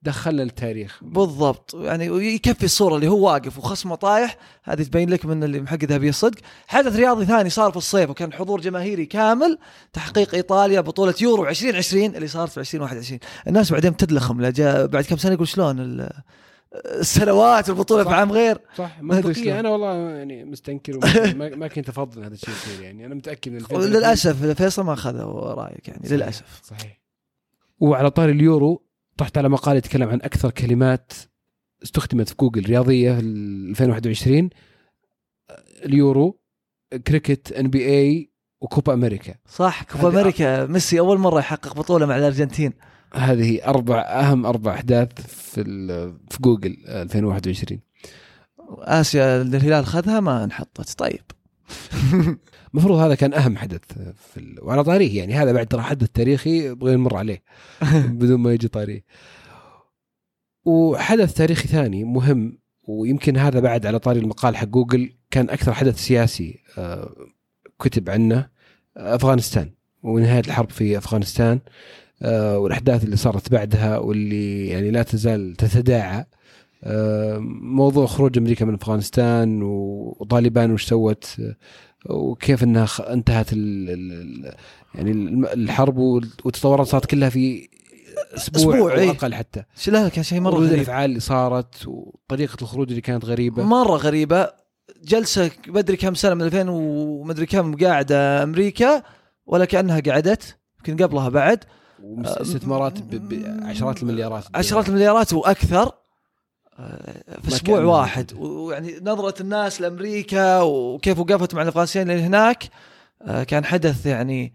دخلنا 0.02 0.42
التاريخ. 0.42 0.98
بالضبط. 1.02 1.74
يعني 1.74 2.06
يكفي 2.34 2.64
الصورة 2.64 2.94
اللي 2.96 3.08
هو 3.08 3.26
واقف 3.26 3.58
وخصمه 3.58 3.94
طايح. 3.94 4.36
هذه 4.64 4.82
تبين 4.82 5.10
لك 5.10 5.26
من 5.26 5.44
اللي 5.44 5.60
محقق 5.60 5.84
ذهبيه 5.84 6.08
الصدق 6.08 6.38
حدث 6.66 6.96
رياضي 6.96 7.24
ثاني 7.24 7.50
صار 7.50 7.70
في 7.70 7.76
الصيف 7.76 8.10
وكان 8.10 8.32
حضور 8.32 8.60
جماهيري 8.60 9.06
كامل. 9.06 9.58
تحقيق 9.92 10.34
إيطاليا 10.34 10.80
بطولة 10.80 11.14
يورو 11.20 11.48
2020 11.48 12.04
اللي 12.04 12.28
صارت 12.28 12.50
في 12.50 12.60
2021 12.60 13.20
الناس 13.48 13.72
بعدين 13.72 13.90
بتدلخم 13.90 14.38
بعد 14.86 15.04
كم 15.08 15.16
سنة 15.16 15.32
يقول 15.32 15.48
شلون 15.48 16.08
السنوات 16.74 17.68
البطولة. 17.68 18.14
عام 18.14 18.32
غير. 18.32 18.58
صح 18.76 19.00
شلون. 19.32 19.48
أنا 19.48 19.68
والله 19.68 19.94
يعني 19.94 20.44
مستنكر 20.44 20.98
ما, 21.56 21.68
كنت 21.68 21.88
أفضل 21.88 22.24
هذا 22.24 22.34
الشيء 22.34 22.50
يصير 22.50 22.84
يعني. 22.84 23.06
أنا 23.06 23.14
متأكد 23.14 23.52
من 23.52 23.80
للأسف 23.80 24.46
فيصل 24.46 24.84
ما 24.84 24.92
اخذوا 24.92 25.52
رأيك 25.52 25.88
يعني 25.88 26.00
صحيح. 26.00 26.12
للأسف. 26.12 26.60
صحيح. 26.62 27.00
وعلى 27.80 28.10
طاري 28.10 28.32
اليورو 28.32 28.84
طحت 29.16 29.38
على 29.38 29.48
مقال 29.48 29.76
يتكلم 29.76 30.08
عن 30.08 30.20
أكثر 30.22 30.50
كلمات 30.50 31.12
استخدمت 31.82 32.28
في 32.28 32.34
جوجل 32.40 32.66
رياضية 32.66 33.12
في 33.12 33.20
2021 33.20 34.50
اليورو 35.84 36.40
كريكت 37.06 37.52
NBA 37.52 38.30
وكوبا 38.60 38.94
أمريكا. 38.94 39.34
صح 39.48 39.82
كوبا 39.82 40.08
أمريكا 40.08 40.66
ميسي 40.66 40.98
أول 40.98 41.18
مرة 41.18 41.38
يحقق 41.38 41.74
بطولة 41.74 42.06
مع 42.06 42.16
الأرجنتين. 42.16 42.72
هذه 43.14 43.66
أربع 43.66 44.00
أهم 44.00 44.46
أربع 44.46 44.74
أحداث 44.74 45.08
في 45.26 45.64
في 46.30 46.38
جوجل 46.40 46.76
2021 46.86 47.80
آسيا 48.78 49.42
الهلال 49.42 49.86
خذها 49.86 50.20
ما 50.20 50.44
انحطت. 50.44 50.98
طيب. 50.98 51.22
المفروض 52.74 52.98
هذا 52.98 53.14
كان 53.14 53.34
أهم 53.34 53.56
حدث 53.56 53.80
في 54.32 54.36
ال... 54.36 54.64
وعلى 54.64 54.84
طاريه 54.84 55.18
يعني 55.18 55.34
هذا 55.34 55.52
بعد 55.52 55.66
ترى 55.66 55.82
حدث 55.82 56.08
تاريخي 56.08 56.66
يبغى 56.66 56.96
نمر 56.96 57.16
عليه 57.16 57.42
بدون 58.18 58.40
ما 58.40 58.52
يجي 58.52 58.68
طاريه. 58.68 59.04
وحدث 60.64 61.34
تاريخي 61.34 61.68
ثاني 61.68 62.04
مهم 62.04 62.58
ويمكن 62.88 63.36
هذا 63.36 63.60
بعد 63.60 63.86
على 63.86 63.98
طاري 63.98 64.18
المقال 64.18 64.56
حق 64.56 64.66
جوجل 64.66 65.12
كان 65.30 65.50
أكثر 65.50 65.72
حدث 65.72 65.98
سياسي 65.98 66.62
آه، 66.78 67.14
كتب 67.78 68.10
عنه 68.10 68.48
أفغانستان 68.96 69.70
ونهاية 70.02 70.40
الحرب 70.46 70.70
في 70.70 70.98
أفغانستان. 70.98 71.60
والأحداث 72.32 73.04
اللي 73.04 73.16
صارت 73.16 73.52
بعدها 73.52 73.98
واللي 73.98 74.68
يعني 74.68 74.90
لا 74.90 75.02
تزال 75.02 75.56
تتداعى. 75.56 76.24
آه، 76.84 77.38
موضوع 77.60 78.06
خروج 78.06 78.38
أمريكا 78.38 78.64
من 78.64 78.74
أفغانستان 78.74 79.62
وطالبان 79.62 80.72
وش 80.72 80.84
سوت 80.84 81.36
آه، 81.40 81.54
وكيف 82.14 82.62
إنها 82.62 82.88
انتهت 83.08 83.46
ال 83.52 84.54
يعني 84.94 85.12
الحرب 85.52 85.96
والتطورات 85.96 86.86
صارت 86.86 87.06
كلها 87.06 87.28
في 87.28 87.68
أسبوع, 88.36 88.74
أسبوع، 88.74 88.92
أو. 88.92 89.10
أقل 89.10 89.34
حتى. 89.34 89.62
لا 89.86 90.08
كان 90.08 90.24
شيء 90.24 90.40
مرة 90.40 90.54
غريب. 90.54 90.72
الأفعال 90.72 91.10
اللي 91.10 91.20
صارت 91.20 91.86
وطريقة 91.86 92.56
الخروج 92.62 92.88
اللي 92.88 93.00
كانت 93.00 93.24
غريبة. 93.24 93.62
مرة 93.62 93.96
غريبة. 93.96 94.48
جلسة 95.04 95.50
مدري 95.68 95.96
كم 95.96 96.14
سنة 96.14 96.34
من 96.34 96.42
2000 96.42 96.68
ومدري 96.68 97.46
كم 97.46 97.76
قاعدة 97.76 98.42
أمريكا 98.42 99.02
ولا 99.46 99.64
كانها 99.64 100.00
قعدت 100.00 100.56
يمكن 100.88 101.04
قبلها 101.04 101.28
بعد. 101.28 101.64
واستثمارات 102.04 103.02
بعشرات 103.02 104.02
المليارات. 104.02 104.44
عشرات 104.54 104.88
المليارات 104.88 105.32
وأكثر 105.32 105.92
آه، 106.78 107.40
في 107.42 107.48
أسبوع 107.48 107.80
واحد. 107.80 108.32
ويعني 108.32 108.94
نظرة 109.02 109.42
الناس 109.42 109.80
لأمريكا 109.80 110.60
وكيف 110.60 111.18
وقفت 111.18 111.54
مع 111.54 111.62
الافغانيين 111.62 112.10
اللي 112.10 112.22
هناك 112.26 112.64
آه، 113.22 113.44
كان 113.44 113.64
حدث 113.64 114.06
يعني 114.06 114.54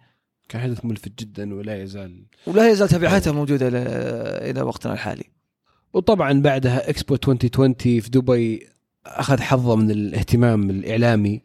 كان 0.49 0.61
حدث 0.61 0.85
ملفت 0.85 1.19
جدا 1.19 1.55
ولا 1.55 1.83
يزال. 1.83 2.25
ولا 2.47 2.69
يزال 2.69 2.87
تبعاتها 2.87 3.31
موجودة 3.31 3.67
إلى 4.49 4.61
وقتنا 4.61 4.93
الحالي. 4.93 5.23
وطبعا 5.93 6.41
بعدها 6.41 6.89
اكسبو 6.89 7.13
2020 7.13 7.73
في 7.73 8.09
دبي 8.09 8.67
أخذ 9.05 9.41
حظه 9.41 9.75
من 9.75 9.91
الاهتمام 9.91 10.69
الإعلامي. 10.69 11.41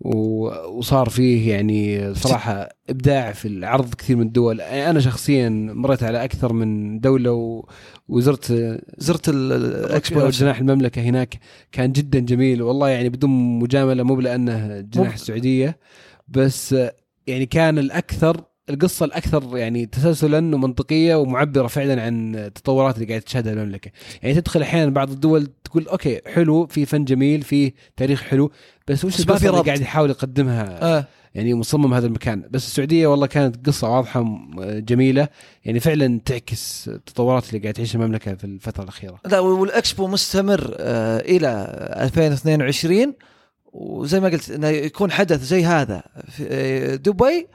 وصار 0.00 1.08
فيه 1.08 1.50
يعني 1.50 2.14
صراحة 2.14 2.68
إبداع 2.90 3.32
في 3.32 3.48
العرض 3.48 3.94
كثير 3.94 4.16
من 4.16 4.22
الدول 4.26 4.60
أنا 4.60 5.00
شخصيا 5.00 5.48
مريت 5.74 6.02
على 6.02 6.24
أكثر 6.24 6.52
من 6.52 7.00
دولة 7.00 7.32
و- 7.32 7.64
وزرت 8.08 8.52
زرت 8.98 9.28
ال- 9.28 9.52
الإكسبو. 9.52 10.28
جناح 10.28 10.58
المملكة 10.58 11.02
هناك 11.02 11.38
كان 11.72 11.92
جدا 11.92 12.18
جميل 12.18 12.62
والله 12.62 12.88
يعني 12.88 13.08
بدون 13.08 13.30
مجاملة 13.58 14.02
مو 14.02 14.20
لأنه 14.20 14.80
جناح 14.80 15.12
السعودية 15.14 15.78
بس 16.28 16.74
يعني 17.26 17.46
كان 17.46 17.78
الأكثر 17.78 18.44
القصة 18.70 19.04
الأكثر 19.04 19.56
يعني 19.56 19.86
تسلسلا 19.86 20.54
ومنطقية 20.54 21.14
ومعبرة 21.14 21.66
فعلا 21.66 22.02
عن 22.02 22.36
التطورات 22.36 22.94
اللي 22.94 23.06
قاعد 23.06 23.20
تشهدها 23.20 23.52
المملكه، 23.52 23.90
يعني 24.22 24.40
تدخل 24.40 24.62
أحيانا 24.62 24.90
بعض 24.90 25.10
الدول 25.10 25.48
تقول 25.64 25.88
أوكي 25.88 26.20
حلو 26.26 26.66
في 26.66 26.86
فن 26.86 27.04
جميل 27.04 27.42
في 27.42 27.72
تاريخ 27.96 28.22
حلو 28.22 28.50
بس 28.88 29.04
وش 29.04 29.20
القصة 29.20 29.50
اللي. 29.50 29.62
قاعد 29.62 29.80
يحاول 29.80 30.10
يقدمها؟ 30.10 30.96
آه. 30.96 31.06
يعني 31.34 31.54
مصمم 31.54 31.94
هذا 31.94 32.06
المكان. 32.06 32.44
بس 32.50 32.66
السعودية 32.66 33.06
والله 33.06 33.26
كانت 33.26 33.66
قصة 33.66 33.90
واضحة 33.90 34.38
جميلة. 34.58 35.28
يعني 35.64 35.80
فعلا 35.80 36.20
تعكس 36.24 36.88
التطورات 36.88 37.48
اللي 37.48 37.58
قاعد 37.58 37.74
تعيشها 37.74 37.98
المملكة 37.98 38.34
في 38.34 38.44
الفترة 38.44 38.82
الأخيرة. 38.82 39.20
لا 39.26 39.38
والإكسبو 39.38 40.06
مستمر 40.06 40.76
آه، 40.78 41.20
إلى 41.20 41.48
2022 42.00 43.14
وزي 43.72 44.20
ما 44.20 44.28
قلت 44.28 44.50
إنه 44.50 44.68
يكون 44.68 45.10
حدث 45.10 45.42
زي 45.42 45.64
هذا 45.64 46.02
في 46.28 46.46
آه، 46.50 46.94
دبي. 46.94 47.46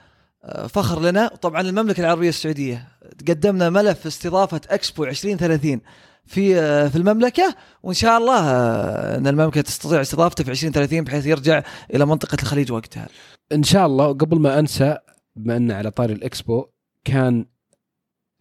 فخر 0.69 1.01
لنا. 1.01 1.27
طبعا 1.27 1.62
المملكة 1.62 2.01
العربية 2.01 2.29
السعودية 2.29 2.88
قدمنا 3.27 3.69
ملف 3.69 4.07
استضافة 4.07 4.62
إكسبو 4.69 5.03
2030 5.03 5.81
في 6.25 6.59
آه، 6.59 6.88
في 6.88 6.95
المملكة 6.95 7.55
وإن 7.83 7.93
شاء 7.93 8.17
الله 8.17 8.39
آه، 8.39 9.17
إن 9.17 9.27
المملكة 9.27 9.62
تستطيع 9.62 10.01
استضافته 10.01 10.43
في 10.43 10.51
2030 10.51 11.03
بحيث 11.03 11.25
يرجع 11.25 11.63
إلى 11.93 12.05
منطقة 12.05 12.38
الخليج 12.41 12.71
وقتها. 12.71 13.07
إن 13.51 13.63
شاء 13.63 13.85
الله 13.85 14.07
قبل 14.07 14.39
ما 14.39 14.59
أنسى 14.59 14.97
بما 15.35 15.57
ان 15.57 15.71
على 15.71 15.91
طاري 15.91 16.13
الإكسبو 16.13 16.65
كان 17.05 17.45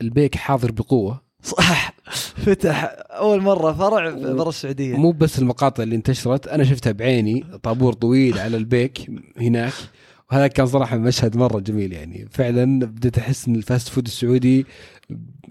البيك 0.00 0.35
حاضر 0.35 0.71
بقوة. 0.71 1.23
صح 1.42 1.94
فتح 2.47 2.97
أول 3.11 3.42
مرة 3.42 3.73
فرع 3.73 4.11
برا 4.11 4.49
السعودية. 4.49 4.97
مو 4.97 5.12
بس 5.12 5.38
المقاطع 5.38 5.82
اللي 5.82 5.97
انتشرت 5.97 6.49
أنا 6.49 6.64
شفتها 6.64 6.92
بعيني 6.92 7.47
طابور 7.62 7.92
طويل 7.92 8.38
على 8.38 8.56
البيك 8.56 9.11
هناك. 9.37 9.73
وهذا 10.33 10.47
كان 10.47 10.67
صراحة 10.67 10.97
مشهد 10.97 11.37
مرة 11.37 11.61
جميل 11.61 11.93
يعني. 11.93 12.29
فعلا 12.31 12.81
بديت 12.87 13.19
أحس 13.19 13.49
إن 13.49 13.55
ال 13.57 13.63
fast 13.63 13.88
food 13.88 14.07
السعودي 14.07 14.67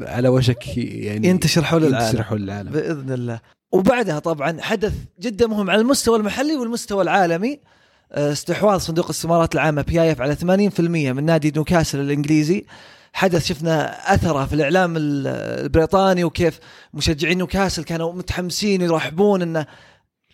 على 0.01 0.29
وشك 0.29 0.77
يعني 0.77 1.27
ينتشر 1.27 1.63
حول 1.63 1.85
العالم. 1.85 2.05
ينتشر 2.05 2.23
حول 2.23 2.43
العالم. 2.43 2.71
بإذن 2.71 3.11
الله. 3.13 3.39
وبعدها 3.71 4.19
طبعا 4.19 4.61
حدث 4.61 4.93
جدا 5.19 5.47
مهم 5.47 5.69
على 5.69 5.81
المستوى 5.81 6.17
المحلي 6.17 6.55
والمستوى 6.55 7.01
العالمي. 7.03 7.59
آه، 8.11 8.31
استحواذ 8.31 8.77
صندوق 8.79 9.05
الاستثمارات 9.05 9.55
العامة 9.55 9.81
PIF 9.81 10.21
على 10.21 10.35
80% 10.35 10.79
من 11.13 11.23
نادي 11.25 11.51
نيوكاسل 11.51 11.99
الإنجليزي. 11.99 12.65
حدث 13.13 13.45
شفنا 13.45 13.91
أثره 14.13 14.45
في 14.45 14.53
الإعلام 14.55 14.97
ال- 14.97 15.27
البريطاني 15.63 16.23
وكيف 16.23 16.59
مشجعين 16.93 17.37
نيوكاسل 17.37 17.83
كانوا 17.83 18.13
متحمسين 18.13 18.81
ويرحبون 18.81 19.41
إنه 19.41 19.65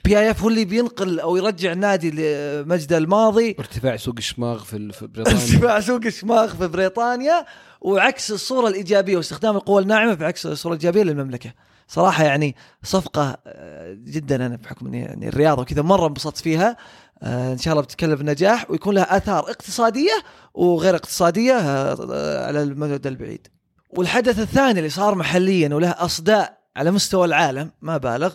PIF 0.07 0.41
هو 0.41 0.49
اللي 0.49 0.65
بينقل 0.65 1.19
أو 1.19 1.35
يرجع 1.35 1.71
النادي 1.71 2.11
لمجده 2.11 2.97
الماضي. 2.97 3.55
ارتفاع 3.59 3.97
سوق 3.97 4.15
الشماغ 4.17 4.63
في 4.63 4.91
في 4.91 5.07
بريطانيا. 5.07 5.41
ارتفاع 5.41 5.79
سوق 5.79 6.01
الشماغ 6.05 6.55
في 6.55 6.67
بريطانيا 6.67 7.45
وعكس 7.81 8.31
الصورة 8.31 8.67
الإيجابية 8.67 9.17
واستخدام 9.17 9.55
القوى 9.55 9.81
الناعمة 9.81 10.15
في 10.15 10.25
عكس 10.25 10.45
الصورة 10.45 10.73
الإيجابية 10.73 11.03
للمملكة. 11.03 11.53
صراحة 11.87 12.23
يعني 12.23 12.55
صفقة 12.83 13.37
آه، 13.47 13.93
جدا 13.93 14.35
أنا 14.35 14.55
بحكم 14.55 14.87
اني 14.87 15.01
يعني 15.01 15.27
الرياضة 15.27 15.61
وكذا 15.61 15.81
مرة 15.81 16.07
انبسطت 16.07 16.37
فيها. 16.37 16.77
آه، 17.23 17.53
إن 17.53 17.57
شاء 17.57 17.73
الله 17.73 17.83
بتتكلل 17.83 18.15
بنجاح 18.15 18.71
ويكون 18.71 18.95
لها 18.95 19.17
آثار 19.17 19.39
اقتصادية 19.39 20.23
وغير 20.53 20.95
اقتصادية 20.95 21.53
آه، 21.53 22.47
على 22.47 22.63
المدى 22.63 23.09
البعيد. 23.09 23.47
والحدث 23.89 24.39
الثاني 24.39 24.79
اللي 24.79 24.89
صار 24.89 25.15
محليا 25.15 25.75
وله 25.75 25.89
أصداء 25.89 26.57
على 26.75 26.91
مستوى 26.91 27.25
العالم 27.25 27.71
ما 27.81 27.97
بالغ 27.97 28.33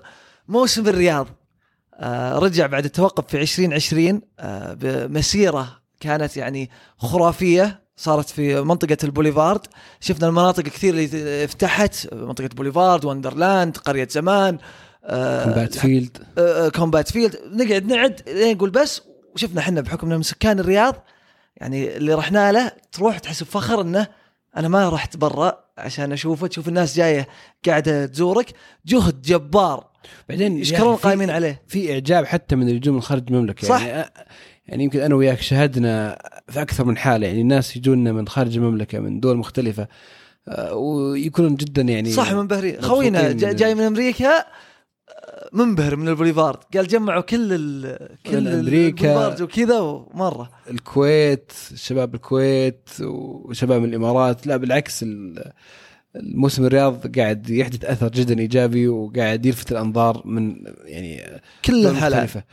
موسم 0.49 0.89
الرياض. 0.89 1.42
رجع 2.39 2.67
بعد 2.67 2.85
التوقف 2.85 3.27
في 3.27 3.41
2020 3.41 4.21
آه، 4.41 4.75
بمسيرة 4.75 5.83
كانت 6.01 6.37
يعني 6.37 6.71
خرافية 6.99 7.83
صارت 7.97 8.29
في 8.29 8.61
منطقة 8.61 8.97
البوليفارد. 9.05 9.61
شفنا 10.01 10.29
المناطق 10.29 10.63
كثير 10.63 10.95
اللي 10.95 11.45
افتحت 11.45 12.15
منطقة 12.15 12.49
بوليفارد 12.49 13.05
وندرلاند 13.05 13.77
قرية 13.77 14.09
زمان 14.11 14.59
آه، 15.05 15.45
Combat 15.45 15.79
Field 15.79 16.19
آه، 16.39 16.69
Combat 16.69 17.11
Field 17.13 17.37
نقعد 17.53 17.87
نعد 17.87 18.21
نقول 18.29 18.71
بس 18.71 19.03
وشفنا 19.35 19.61
إحنا 19.61 19.81
بحكمنا 19.81 20.17
من 20.17 20.23
سكان 20.23 20.61
الرياض 20.61 20.95
يعني 21.57 21.97
اللي 21.97 22.15
رحنا 22.15 22.53
له 22.53 22.73
تروح 22.93 23.19
تحس 23.19 23.43
بفخر 23.43 23.81
إنه 23.81 24.07
أنا 24.57 24.69
ما 24.69 24.89
رحت 24.89 25.17
برا 25.17 25.59
عشان 25.79 26.13
أشوفه 26.13 26.47
تشوف 26.47 26.69
الناس 26.69 26.97
جاية 26.97 27.29
قاعدة 27.67 28.07
تزورك 28.07 28.47
جهد 28.87 29.23
جبار. 29.23 29.87
بعدين 30.29 30.59
يشكرون 30.59 30.87
يعني 30.87 30.97
في- 30.97 31.03
قائمين 31.03 31.31
عليه. 31.31 31.63
في 31.69 31.93
إعجاب 31.93 32.25
حتى 32.25 32.57
من 32.57 32.69
النجوم 32.69 32.95
من 32.95 33.01
خارج 33.01 33.23
المملكة. 33.29 33.69
صح. 33.69 33.83
يعني 33.87 34.11
يعني 34.67 34.85
يمكن 34.85 35.01
أنا 35.01 35.15
وياك 35.15 35.41
شاهدنا 35.41 36.19
في 36.49 36.63
أكثر 36.63 36.85
من 36.85 36.97
حالة. 36.97 37.27
يعني 37.27 37.41
الناس 37.41 37.77
يجونا 37.77 38.13
من 38.13 38.29
خارج 38.29 38.57
المملكة 38.57 38.99
من 38.99 39.21
دول 39.21 39.37
مختلفة 39.37 39.89
آه، 40.49 40.75
ويكونون 40.75 41.55
جدا 41.57 41.83
يعني 41.83 42.13
صح 42.13 42.33
منبهرين 42.33 42.81
خوينا 42.81 43.33
جاي 43.33 43.75
من 43.75 43.81
أمريكا 43.83 44.45
منبهر 45.53 45.97
من 45.97 46.09
البوليفارد. 46.09 46.59
قال 46.75 46.87
جمعوا 46.89 47.21
كل 47.21 47.53
ال 47.53 47.99
كل. 48.27 48.49
البوليفارد 48.49 49.43
وكذا 49.43 49.79
ومرة. 49.81 50.51
الكويت 50.71 51.53
شباب 51.75 52.15
الكويت 52.15 52.89
وشباب 53.01 53.85
الإمارات. 53.85 54.47
لا 54.47 54.57
بالعكس 54.57 55.03
ال- 55.03 55.53
الموسم 56.17 56.65
الرياض 56.65 57.19
قاعد 57.19 57.51
يحدث 57.51 57.85
أثر 57.85 58.09
جدا 58.09 58.39
إيجابي 58.39 58.89
وقاعد 58.89 59.47
يلفت 59.47 59.73
الأنظار 59.73 60.23
من 60.25 60.57
يعني 60.85 61.41
كل 61.65 61.93
مختلفة. 61.93 62.45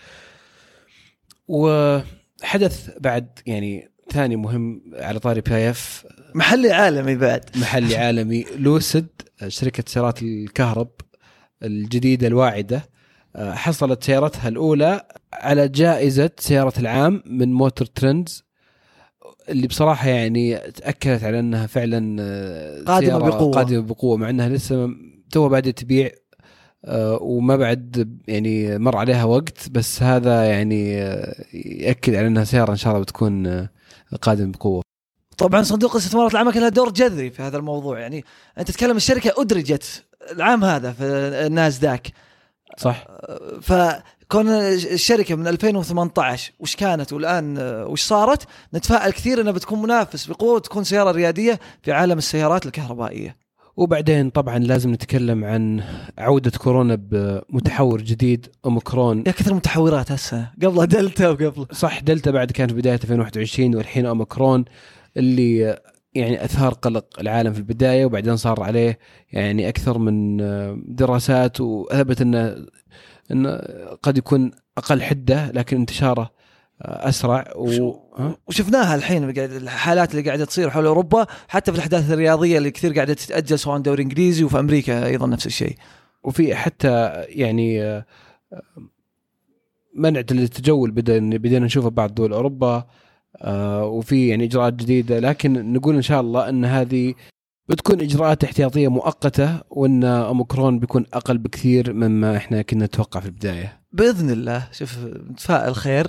وحدث 1.48 2.90
بعد 3.00 3.40
يعني 3.46 3.92
ثاني 4.12 4.36
مهم 4.36 4.82
على 4.94 5.20
طاري 5.20 5.42
PIF 5.42 6.06
محلي 6.36 6.72
عالمي 6.72 7.16
بعد. 7.16 7.46
محلي 7.56 7.96
عالمي. 7.96 8.46
Lucid 8.58 9.08
شركة 9.48 9.84
سيارات 9.88 10.24
الكهرب 10.24 10.92
الجديدة 11.64 12.28
الواعدة 12.28 12.90
آه، 13.36 13.54
حصلت 13.54 14.04
سيارتها 14.04 14.48
الأولى 14.48 15.02
على 15.34 15.68
جائزة 15.68 16.30
سيارة 16.40 16.74
العام 16.80 17.24
من 17.26 17.54
Motor 17.54 17.88
Trends 17.88 18.44
اللي 19.50 19.68
بصراحة 19.68 20.10
يعني 20.10 20.58
تأكدت 20.58 21.24
على 21.24 21.40
أنها 21.40 21.68
فعلا 21.68 22.18
آه، 22.22 22.84
قادمة 22.84 23.10
سيارة 23.10 23.30
بقوة. 23.30 23.52
قادمة 23.52 23.82
بقوة 23.82 24.18
مع 24.18 24.30
أنها 24.30 24.50
لسه 24.50 24.90
تو 25.32 25.50
بعد 25.50 25.74
تبيع 25.74 26.10
آه، 26.86 27.18
وما 27.22 27.56
بعد 27.56 28.20
يعني 28.28 28.78
مر 28.78 28.98
عليها 28.98 29.24
وقت 29.24 29.70
بس 29.72 30.04
هذا 30.04 30.44
يعني 30.44 30.92
يأكد 31.54 32.16
على 32.16 32.28
أنها 32.28 32.44
سيارة 32.44 32.72
إن 32.72 32.78
شاء 32.78 32.94
الله 32.94 33.04
بتكون 33.04 33.68
قادمة 34.22 34.52
بقوة 34.52 34.89
طبعا 35.40 35.62
صندوق 35.62 35.92
الاستثمارات 35.92 36.32
العامه 36.32 36.52
كان 36.52 36.62
لها 36.62 36.70
دور 36.70 36.90
جذري 36.92 37.30
في 37.30 37.42
هذا 37.42 37.58
الموضوع. 37.58 38.00
يعني 38.00 38.26
أنت 38.58 38.68
تتكلم 38.68 38.98
الشركة 38.98 39.42
أدرجت 39.42 40.04
العام 40.32 40.64
هذا 40.64 40.92
في 40.92 41.04
الناسداك. 41.48 42.08
صح. 42.78 43.08
فكون 43.62 44.48
الشركة 44.48 45.36
من 45.36 45.48
2018 45.48 46.54
وش 46.60 46.76
كانت 46.76 47.14
والآن 47.14 47.58
وش 47.88 48.02
صارت 48.02 48.48
نتفائل 48.74 49.12
كثير 49.12 49.42
إنها 49.42 49.52
بتكون 49.52 49.82
منافس 49.82 50.26
بقوة 50.26 50.54
وتكون 50.54 50.84
سيارة 50.84 51.12
ريادية 51.12 51.60
في 51.82 51.92
عالم 51.92 52.18
السيارات 52.18 52.66
الكهربائية. 52.66 53.38
وبعدين 53.78 54.30
طبعا 54.30 54.58
لازم 54.58 54.92
نتكلم 54.92 55.46
عن 55.46 55.84
عودة 56.18 56.52
كورونا 56.52 56.96
بمتحور 56.96 58.02
جديد 58.02 58.48
أوميكرون. 58.66 59.24
يا 59.28 59.32
كثر 59.32 59.54
متحورات 59.54 60.12
هالسنه 60.12 60.52
قبلها 60.64 60.86
دلتا 60.86 61.30
وقبل. 61.30 61.66
صح 61.72 62.00
دلتا 62.00 62.32
بعد 62.32 62.52
كانت 62.52 62.74
بداية 62.74 63.00
2021 63.04 63.76
والحين 63.76 64.06
أوميكرون. 64.06 64.66
اللي 65.20 65.80
يعني 66.14 66.46
أثار 66.46 66.74
قلق 66.74 67.20
العالم 67.20 67.54
في 67.54 67.60
البداية 67.60 68.06
وبعدين 68.06 68.38
صار 68.38 68.64
عليه 68.64 69.00
يعني 69.32 69.70
أكثر 69.70 69.98
من 69.98 70.38
دراسات 70.96 71.62
وأثبت 71.62 72.22
إنه 72.22 72.66
انه 73.32 73.62
قد 74.04 74.18
يكون 74.18 74.52
أقل 74.78 75.02
حدة 75.02 75.52
لكن 75.52 75.78
انتشاره 75.78 76.32
أسرع 76.82 77.54
و... 77.56 77.92
ها؟ 78.18 78.38
وشفناها 78.48 78.96
الحين 78.96 79.30
الحالات 79.30 80.12
اللي 80.12 80.22
قاعدة 80.22 80.46
تصير 80.46 80.70
حول 80.70 80.86
أوروبا 80.86 81.28
حتى 81.48 81.72
في 81.72 81.78
الأحداث 81.78 82.12
الرياضية 82.12 82.58
اللي 82.58 82.72
كثير 82.72 82.94
قاعدة 82.94 83.14
تتأجل 83.14 83.60
سواء 83.60 83.80
دوري 83.80 84.04
إنجليزي 84.04 84.44
وفي 84.44 84.60
أمريكا 84.60 85.06
أيضا 85.06 85.28
نفس 85.28 85.48
الشيء 85.48 85.76
وفي 86.24 86.56
حتى 86.56 87.24
يعني 87.28 87.84
آه، 87.84 88.06
منع 89.96 90.20
التجول 90.20 90.92
بدا 90.92 91.38
بدينا 91.38 91.66
نشوفه 91.66 91.90
بعض 91.90 92.14
دول 92.14 92.34
أوروبا 92.34 92.88
وفي 93.84 94.28
يعني 94.28 94.44
إجراءات 94.44 94.74
جديدة. 94.74 95.20
لكن 95.20 95.74
نقول 95.74 95.96
إن 95.96 96.02
شاء 96.02 96.22
الله 96.22 96.50
إن 96.50 96.66
هذه 96.66 97.14
بتكون 97.70 98.02
إجراءات 98.02 98.44
احتياطية 98.44 98.88
مؤقتة 98.88 99.60
وإن 99.70 100.04
أوميكرون 100.04 100.80
بيكون 100.80 101.06
أقل 101.14 101.38
بكثير 101.38 101.94
مما 101.94 102.38
إحنا 102.38 102.62
كنا 102.62 102.86
نتوقع 102.86 103.20
في 103.20 103.26
البداية. 103.26 103.80
بإذن 103.92 104.30
الله. 104.30 104.68
شوف 104.72 104.98
نتفائل 105.32 105.76
خير 105.76 106.08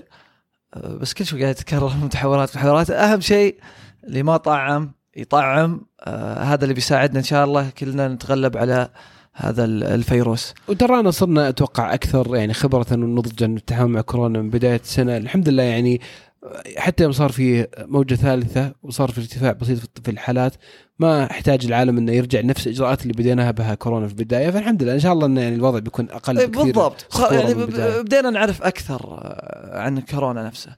أه، 0.75 0.95
بس 0.95 1.15
كل 1.15 1.27
شوي 1.27 1.43
قاعد 1.43 1.55
تتكرر 1.55 1.93
متحورات 2.05 2.49
متحورات 2.57 2.91
أهم 2.91 3.21
شيء 3.21 3.57
اللي 4.05 4.23
ما 4.23 4.37
طعم 4.37 4.93
يطعم. 5.17 5.81
آه 6.01 6.43
هذا 6.43 6.63
اللي 6.65 6.75
بيساعدنا 6.75 7.19
إن 7.19 7.25
شاء 7.25 7.45
الله 7.45 7.71
كلنا 7.71 8.09
نتغلب 8.09 8.57
على 8.57 8.89
هذا 9.35 9.65
ال- 9.65 9.85
الفيروس. 9.85 10.55
وترانا 10.69 11.11
صرنا 11.11 11.49
أتوقع 11.49 11.95
أكثر 11.95 12.37
يعني 12.37 12.55
خبرة 12.55 12.87
ونضجا 12.93 13.47
في 13.47 13.53
التعامل 13.57 13.91
مع 13.93 14.01
كورونا 14.01 14.43
من 14.43 14.51
بداية 14.51 14.81
السنة. 14.81 15.17
الحمد 15.17 15.49
لله 15.49 15.63
يعني 15.63 16.01
حتى 16.77 17.03
يوم 17.03 17.13
صار 17.13 17.33
في 17.33 17.67
موجة 17.79 18.15
ثالثة 18.15 18.73
وصار 18.83 19.11
في 19.11 19.21
ارتفاع 19.21 19.53
بسيط 19.53 19.81
في 20.05 20.11
الحالات 20.11 20.55
ما 20.99 21.31
احتاج 21.31 21.67
العالم 21.67 21.99
إنه 21.99 22.13
يرجع 22.13 22.41
نفس 22.41 22.67
الاجراءات 22.67 23.03
اللي 23.03 23.13
بديناها 23.13 23.51
بها 23.51 23.75
كورونا 23.75 24.07
في 24.07 24.13
البداية. 24.13 24.51
فالحمد 24.51 24.83
لله 24.83 24.95
إن 24.95 25.01
شاء 25.01 25.13
الله 25.13 25.27
إنه 25.27 25.41
يعني 25.41 25.55
الوضع 25.55 25.79
بيكون 25.79 26.11
أقل 26.11 26.47
بكثير. 26.47 26.65
بالضبط. 26.65 27.07
يعني. 27.33 27.55
بدينا 28.03 28.31
نعرف 28.31 28.63
أكثر 28.63 29.01
آه، 29.05 29.81
عن 29.81 30.01
كورونا 30.01 30.43
نفسه. 30.43 30.77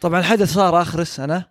طبعا 0.00 0.20
الحدث 0.20 0.52
صار 0.52 0.82
آخر 0.82 1.00
السنة 1.00 1.44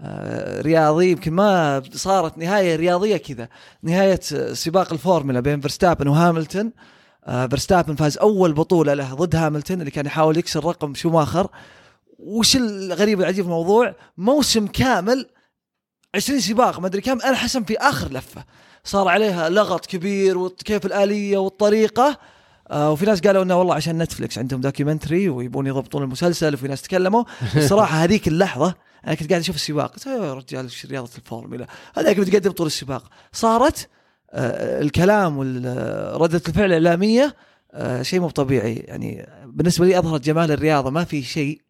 آه، 0.00 0.60
رياضي 0.60 1.10
يمكن 1.10 1.32
ما 1.32 1.82
صارت 1.92 2.38
نهاية 2.38 2.76
رياضية 2.76 3.16
كذا. 3.16 3.48
نهاية 3.82 4.20
سباق 4.52 4.92
الفورمولا 4.92 5.40
بين 5.40 5.60
فيرستابن 5.60 6.08
وهاملتون. 6.08 6.72
آه، 7.26 7.46
فيرستابن 7.46 7.94
فاز 7.94 8.18
أول 8.18 8.52
بطولة 8.52 8.94
له 8.94 9.14
ضد 9.14 9.36
هاملتون 9.36 9.80
اللي 9.80 9.90
كان 9.90 10.06
يحاول 10.06 10.36
يكسر 10.36 10.64
رقم 10.64 10.94
شوماخر. 10.94 11.48
وش 12.18 12.56
الغريب 12.56 13.20
العجيب 13.20 13.44
في 13.44 13.50
الموضوع؟ 13.50 13.94
موسم 14.16 14.66
كامل 14.66 15.26
20 16.14 16.40
سباق 16.40 16.80
ما 16.80 16.86
أدري 16.86 17.00
كم 17.00 17.20
انحسم 17.20 17.64
في 17.64 17.76
آخر 17.78 18.12
لفة. 18.12 18.44
صار 18.84 19.08
عليها 19.08 19.48
لغط 19.48 19.86
كبير 19.86 20.38
وكيف 20.38 20.86
الآلية 20.86 21.38
والطريقة. 21.38 22.18
آه 22.70 22.92
وفي 22.92 23.06
ناس 23.06 23.20
قالوا 23.20 23.42
إنه 23.42 23.58
والله 23.58 23.74
عشان 23.74 24.02
Netflix 24.02 24.38
عندهم 24.38 24.60
documentary 24.60 25.28
ويبون 25.28 25.66
يضبطون 25.66 26.02
المسلسل 26.02 26.54
وفي 26.54 26.68
ناس 26.68 26.82
تكلموا. 26.82 27.24
الصراحة 27.56 27.96
هذيك 27.96 28.28
اللحظة 28.28 28.74
أنا 29.06 29.14
كنت 29.14 29.30
قاعد 29.30 29.40
أشوف 29.40 29.56
السباق. 29.56 29.92
قلت 29.94 30.06
يا 30.06 30.34
رجال 30.34 30.64
إيش 30.64 30.86
رياضة 30.86 31.10
الفورمولا 31.18 31.66
هذاك 31.96 32.16
بتقدم 32.16 32.50
طول 32.50 32.66
السباق. 32.66 33.10
صارت 33.32 33.88
آه 34.30 34.80
الكلام 34.82 35.38
ورده 35.38 36.42
الفعل 36.48 36.64
الإعلامية 36.64 37.34
آه 37.72 38.02
شيء 38.02 38.20
مو 38.20 38.30
طبيعي. 38.30 38.74
يعني 38.74 39.28
بالنسبة 39.46 39.86
لي 39.86 39.98
أظهرت 39.98 40.20
جمال 40.20 40.52
الرياضة 40.52 40.90
ما 40.90 41.04
في 41.04 41.22
شيء 41.22 41.63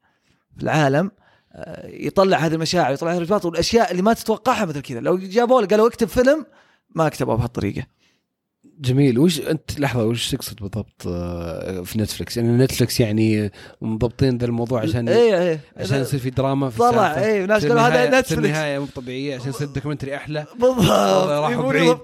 في 0.56 0.62
العالم 0.62 1.10
آه، 1.52 1.86
يطلع 1.86 2.36
هذه 2.36 2.54
المشاعر 2.54 2.92
يطلع 2.92 3.10
هذه 3.10 3.16
الرجفات 3.16 3.44
والأشياء 3.44 3.90
اللي 3.90 4.02
ما 4.02 4.12
تتوقعها 4.12 4.64
مثل 4.64 4.80
كذا. 4.80 5.00
لو 5.00 5.18
جابوا 5.18 5.66
قالوا 5.66 5.88
اكتب 5.88 6.08
فيلم 6.08 6.46
ما 6.94 7.08
كتبوه 7.08 7.36
بهالطريقة. 7.36 7.86
جميل. 8.80 9.18
وش 9.18 9.40
انت 9.40 9.80
لحظة 9.80 10.04
وش 10.04 10.30
تقصد 10.30 10.56
بالضبط 10.56 11.06
آه، 11.06 11.82
في 11.82 11.98
Netflix؟ 11.98 12.37
يعني 12.37 12.64
Netflix 12.64 13.00
يعني 13.00 13.50
مضبطين 13.82 14.38
ذا 14.38 14.46
الموضوع 14.46 14.80
عشان 14.80 15.08
إيه 15.08 15.38
إيه. 15.40 15.60
عشان 15.76 16.00
يصير 16.00 16.20
في 16.20 16.30
دراما 16.30 16.70
في 16.70 16.78
طلع. 16.78 17.18
إيه 17.24 17.44
ناس 17.44 17.66
قالوا 17.66 17.80
هذا 17.80 18.20
Netflix 18.20 18.32
النهاية 18.32 18.78
مو 18.78 18.87
طبيعية 18.94 19.37
عشان 19.37 19.48
يصير 19.48 19.66
documentary 19.66 20.16
أحلى. 20.16 20.46
بالضبط. 20.60 20.90
راحوا 21.28 21.72
بعيد. 21.72 21.98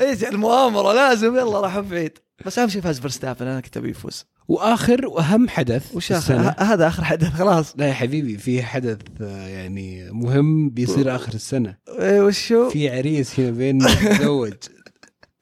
إيش 0.00 0.24
المؤامرة 0.24 0.92
لازم 0.92 1.36
يلا 1.36 1.60
راحوا 1.60 1.82
بعيد. 1.82 2.18
بس 2.46 2.58
أهم 2.58 2.68
شيء 2.68 2.82
فاز 2.82 3.00
فيرستابن 3.00 3.46
أنا 3.46 3.60
كنت 3.60 3.76
أبي 3.76 3.90
يفوز. 3.90 4.24
وآخر 4.48 5.06
وأهم 5.06 5.48
حدث 5.48 5.94
وش 5.94 6.12
السنة. 6.12 6.54
هذا 6.58 6.86
آخر 6.88 7.04
حدث 7.04 7.32
خلاص. 7.32 7.74
لا 7.76 7.88
يا 7.88 7.92
حبيبي 7.92 8.38
في 8.38 8.62
حدث 8.62 8.98
آه، 9.20 9.46
يعني 9.46 10.10
مهم 10.12 10.70
بيصير 10.70 11.14
آخر 11.14 11.34
السنة. 11.34 11.76
إيه 11.98 12.20
وشو؟ 12.20 12.70
في 12.70 12.90
عريس 12.90 13.40
هنا 13.40 13.50
بين 13.50 13.80
يتزوج 13.82 14.52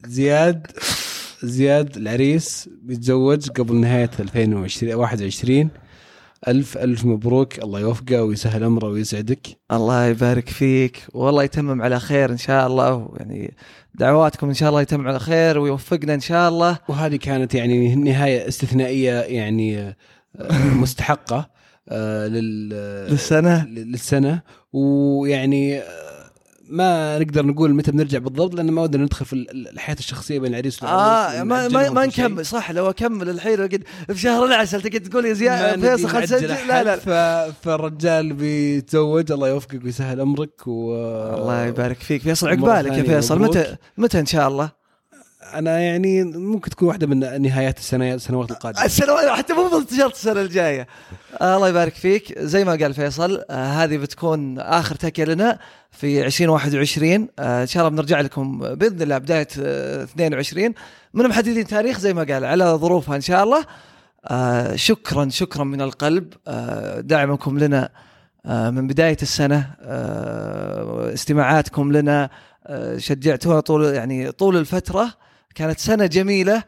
زياد 0.07 0.67
زياد 1.43 1.97
العريس 1.97 2.69
بيتزوج 2.81 3.49
قبل 3.49 3.75
نهاية 3.75 4.09
2021 4.19 5.69
ألف 6.47 6.77
ألف 6.77 7.05
مبروك. 7.05 7.63
الله 7.63 7.79
يوفقه 7.79 8.23
ويسهل 8.23 8.63
أمره 8.63 8.87
ويسعدك. 8.87 9.47
الله 9.71 10.05
يبارك 10.05 10.49
فيك. 10.49 11.05
والله 11.13 11.43
يتمم 11.43 11.81
على 11.81 11.99
خير 11.99 12.31
إن 12.31 12.37
شاء 12.37 12.67
الله. 12.67 13.11
يعني 13.17 13.53
دعواتكم 13.95 14.47
إن 14.47 14.53
شاء 14.53 14.69
الله 14.69 14.81
يتمم 14.81 15.07
على 15.07 15.19
خير 15.19 15.59
ويوفقنا 15.59 16.13
إن 16.13 16.19
شاء 16.19 16.49
الله. 16.49 16.77
وهذه 16.89 17.15
كانت 17.15 17.55
يعني 17.55 17.95
نهاية 17.95 18.47
استثنائية 18.47 19.19
يعني 19.21 19.79
آه، 19.79 19.95
مستحقة 20.73 21.49
آه، 21.89 22.27
لل 22.27 22.69
للسنة. 23.11 23.65
للسنة. 23.65 24.41
ويعني 24.73 25.79
آه، 25.79 26.18
ما 26.69 27.19
نقدر 27.19 27.45
نقول 27.45 27.73
متى 27.73 27.91
بنرجع 27.91 28.17
بالضبط 28.19 28.53
لأن 28.55 28.71
ما 28.71 28.81
ودنا 28.81 29.03
ندخل 29.03 29.25
في 29.25 29.33
ال- 29.33 29.67
الحياة 29.69 29.95
الشخصية 29.99 30.39
بين 30.39 30.51
العريس 30.51 30.83
آه 30.83 30.85
والعروس 31.33 31.35
ما 31.47 31.67
ما, 31.67 31.89
ما 31.89 32.09
شيء. 32.09 32.25
نكمل 32.25 32.45
صح 32.45 32.71
لو 32.71 32.89
أكمل 32.89 33.29
الحين 33.29 33.59
وقد 33.61 33.83
في 34.07 34.17
شهر 34.19 34.45
العسل 34.45 34.81
تقعد 34.81 35.01
تقول 35.01 35.25
يا 35.25 35.29
ما 35.29 35.33
زياد 35.35 35.95
فيصل 35.97 36.17
أحد، 36.17 36.67
لا 36.67 36.83
لا 36.83 36.95
ف... 36.97 37.09
فالرجال 37.63 38.33
بيتزوج 38.33 39.31
الله 39.31 39.49
يوفقك 39.49 39.83
ويسهل 39.83 40.19
أمرك 40.21 40.67
و 40.67 40.95
الله 41.35 41.65
يبارك 41.65 41.97
فيك 41.97 42.21
فيصل 42.21 42.47
عقبالك 42.49 42.91
يا 42.97 43.03
فيصل. 43.03 43.39
متى 43.39 43.75
متى 43.97 44.19
إن 44.19 44.25
شاء 44.25 44.47
الله؟ 44.47 44.79
أنا 45.53 45.79
يعني 45.79 46.23
ممكن 46.23 46.69
تكون 46.69 46.87
واحدة 46.87 47.07
من 47.07 47.41
نهايات 47.41 47.77
السنة 47.77 48.13
السنوات 48.13 48.51
القادمة 48.51 48.85
السنة 48.85 49.35
حتى 49.35 49.53
مو 49.53 49.67
بانتشرت 49.69 50.13
السنة 50.13 50.41
الجاية 50.41 50.81
آه 50.81 51.28
الله 51.41 51.69
يبارك 51.69 51.93
فيك. 51.93 52.39
زي 52.39 52.65
ما 52.65 52.71
قال 52.71 52.93
فيصل 52.93 53.43
آه 53.49 53.83
هذه 53.83 53.97
بتكون 53.97 54.59
آخر 54.59 54.95
تكية 54.95 55.23
لنا 55.23 55.59
في 55.91 56.25
2021 56.25 57.27
آه 57.39 57.61
إن 57.61 57.67
شاء 57.67 57.83
الله 57.83 57.95
بنرجع 57.95 58.21
لكم 58.21 58.59
بإذن 58.75 59.01
الله 59.01 59.17
بداية 59.17 59.47
آه 59.61 60.03
22 60.03 60.73
من 61.13 61.27
محددين 61.27 61.67
تاريخ 61.67 61.99
زي 61.99 62.13
ما 62.13 62.23
قال 62.23 62.45
على 62.45 62.65
ظروفها 62.65 63.15
إن 63.15 63.21
شاء 63.21 63.43
الله. 63.43 63.65
آه 64.25 64.75
شكرا 64.75 65.29
شكرا 65.29 65.63
من 65.63 65.81
القلب. 65.81 66.33
آه 66.47 66.99
دعمكم 66.99 67.59
لنا 67.59 67.89
آه، 68.45 68.69
من 68.69 68.87
بداية 68.87 69.17
السنة. 69.21 69.67
آه، 69.81 71.13
استماعاتكم 71.13 71.91
لنا. 71.91 72.29
آه، 72.67 72.97
شجعتونا 72.97 73.59
طول 73.59 73.85
يعني 73.85 74.31
طول 74.31 74.57
الفترة. 74.57 75.13
كانت 75.55 75.79
سنة 75.79 76.05
جميلة. 76.05 76.63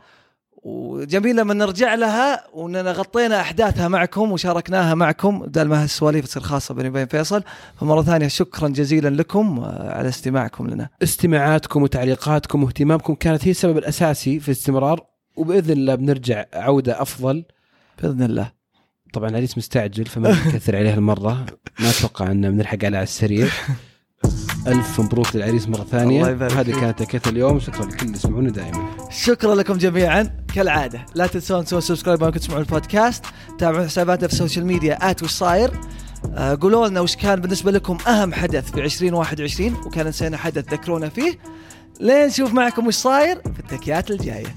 وجميل 0.63 1.36
لما 1.36 1.54
نرجع 1.54 1.95
لها 1.95 2.47
وإننا 2.54 2.91
غطينا 2.91 3.41
أحداثها 3.41 3.88
معكم 3.88 4.32
وشاركناها 4.32 4.95
معكم 4.95 5.39
بدل 5.39 5.67
ما 5.67 5.84
هالسواليف 5.84 6.26
تصير 6.26 6.43
خاصة 6.43 6.74
بيني 6.74 6.89
وبين 6.89 7.06
فيصل 7.06 7.43
فمرة 7.80 8.02
ثانية 8.02 8.28
شكرا 8.28 8.67
جزيلا 8.67 9.10
لكم 9.10 9.60
آه، 9.60 9.97
على 9.97 10.10
استماعكم 10.10 10.67
لنا. 10.67 10.89
استماعاتكم 11.04 11.84
وتعليقاتكم 11.84 12.63
واهتمامكم 12.63 13.15
كانت 13.15 13.47
هي 13.47 13.52
السبب 13.52 13.78
الأساسي 13.78 14.39
في 14.39 14.47
الاستمرار 14.47 15.06
وبإذن 15.36 15.71
الله 15.71 15.95
بنرجع 15.95 16.45
عودة 16.54 17.02
أفضل 17.02 17.45
بإذن 18.02 18.24
الله. 18.24 18.52
طبعا 19.13 19.30
العريس 19.30 19.58
مستعجل 19.58 20.06
فما 20.06 20.30
نكثر 20.30 20.76
عليه 20.76 20.93
المرة 20.93 21.45
ما 21.80 21.89
أتوقع 21.89 22.32
ان 22.32 22.52
بنلحق 22.52 22.86
على 22.86 22.97
على 22.97 23.04
السريع 23.04 23.47
ألف 24.67 25.00
مبروك 25.00 25.36
للعريس 25.36 25.69
مرة 25.69 25.84
ثانية. 25.84 26.19
الله 26.19 26.32
يبارك 26.32 26.54
هذه. 26.54 26.80
كانت 26.80 27.00
تكيت 27.00 27.28
اليوم. 27.28 27.60
شكرا 27.60 27.86
لكل 27.86 28.06
اللي 28.06 28.17
يسمعونا 28.17 28.50
دائما. 28.50 28.89
شكرا 29.10 29.56
لكم 29.56 29.74
جميعا. 29.74 30.30
كالعادة 30.56 31.06
لا 31.15 31.28
تنسون 31.28 31.65
تسوون 31.65 31.82
subscribe 31.82 32.21
وانكم 32.21 32.39
تسمعون 32.39 32.62
البودكاست. 32.62 33.26
تابعوا 33.58 33.86
حساباتنا 33.86 34.28
في 34.28 34.34
ال 34.34 34.38
social 34.38 34.65
media 34.65 35.12
at 35.12 35.24
وش 35.24 35.32
صاير 35.32 35.71
قولوا 36.62 36.88
لنا 36.88 37.00
وش 37.02 37.15
كان 37.15 37.41
بالنسبة 37.41 37.71
لكم 37.71 37.97
أهم 38.08 38.34
حدث 38.34 38.71
في 38.71 38.84
2021 38.84 39.74
وكان 39.86 40.08
نسينا 40.08 40.38
حدث 40.38 40.74
ذكرونا 40.74 41.10
فيه. 41.10 41.39
لين 42.00 42.28
نشوف 42.28 42.54
معكم 42.54 42.88
وش 42.88 42.95
صاير 42.95 43.41
في 43.41 43.60
التكيات 43.60 44.12
الجاية. 44.12 44.56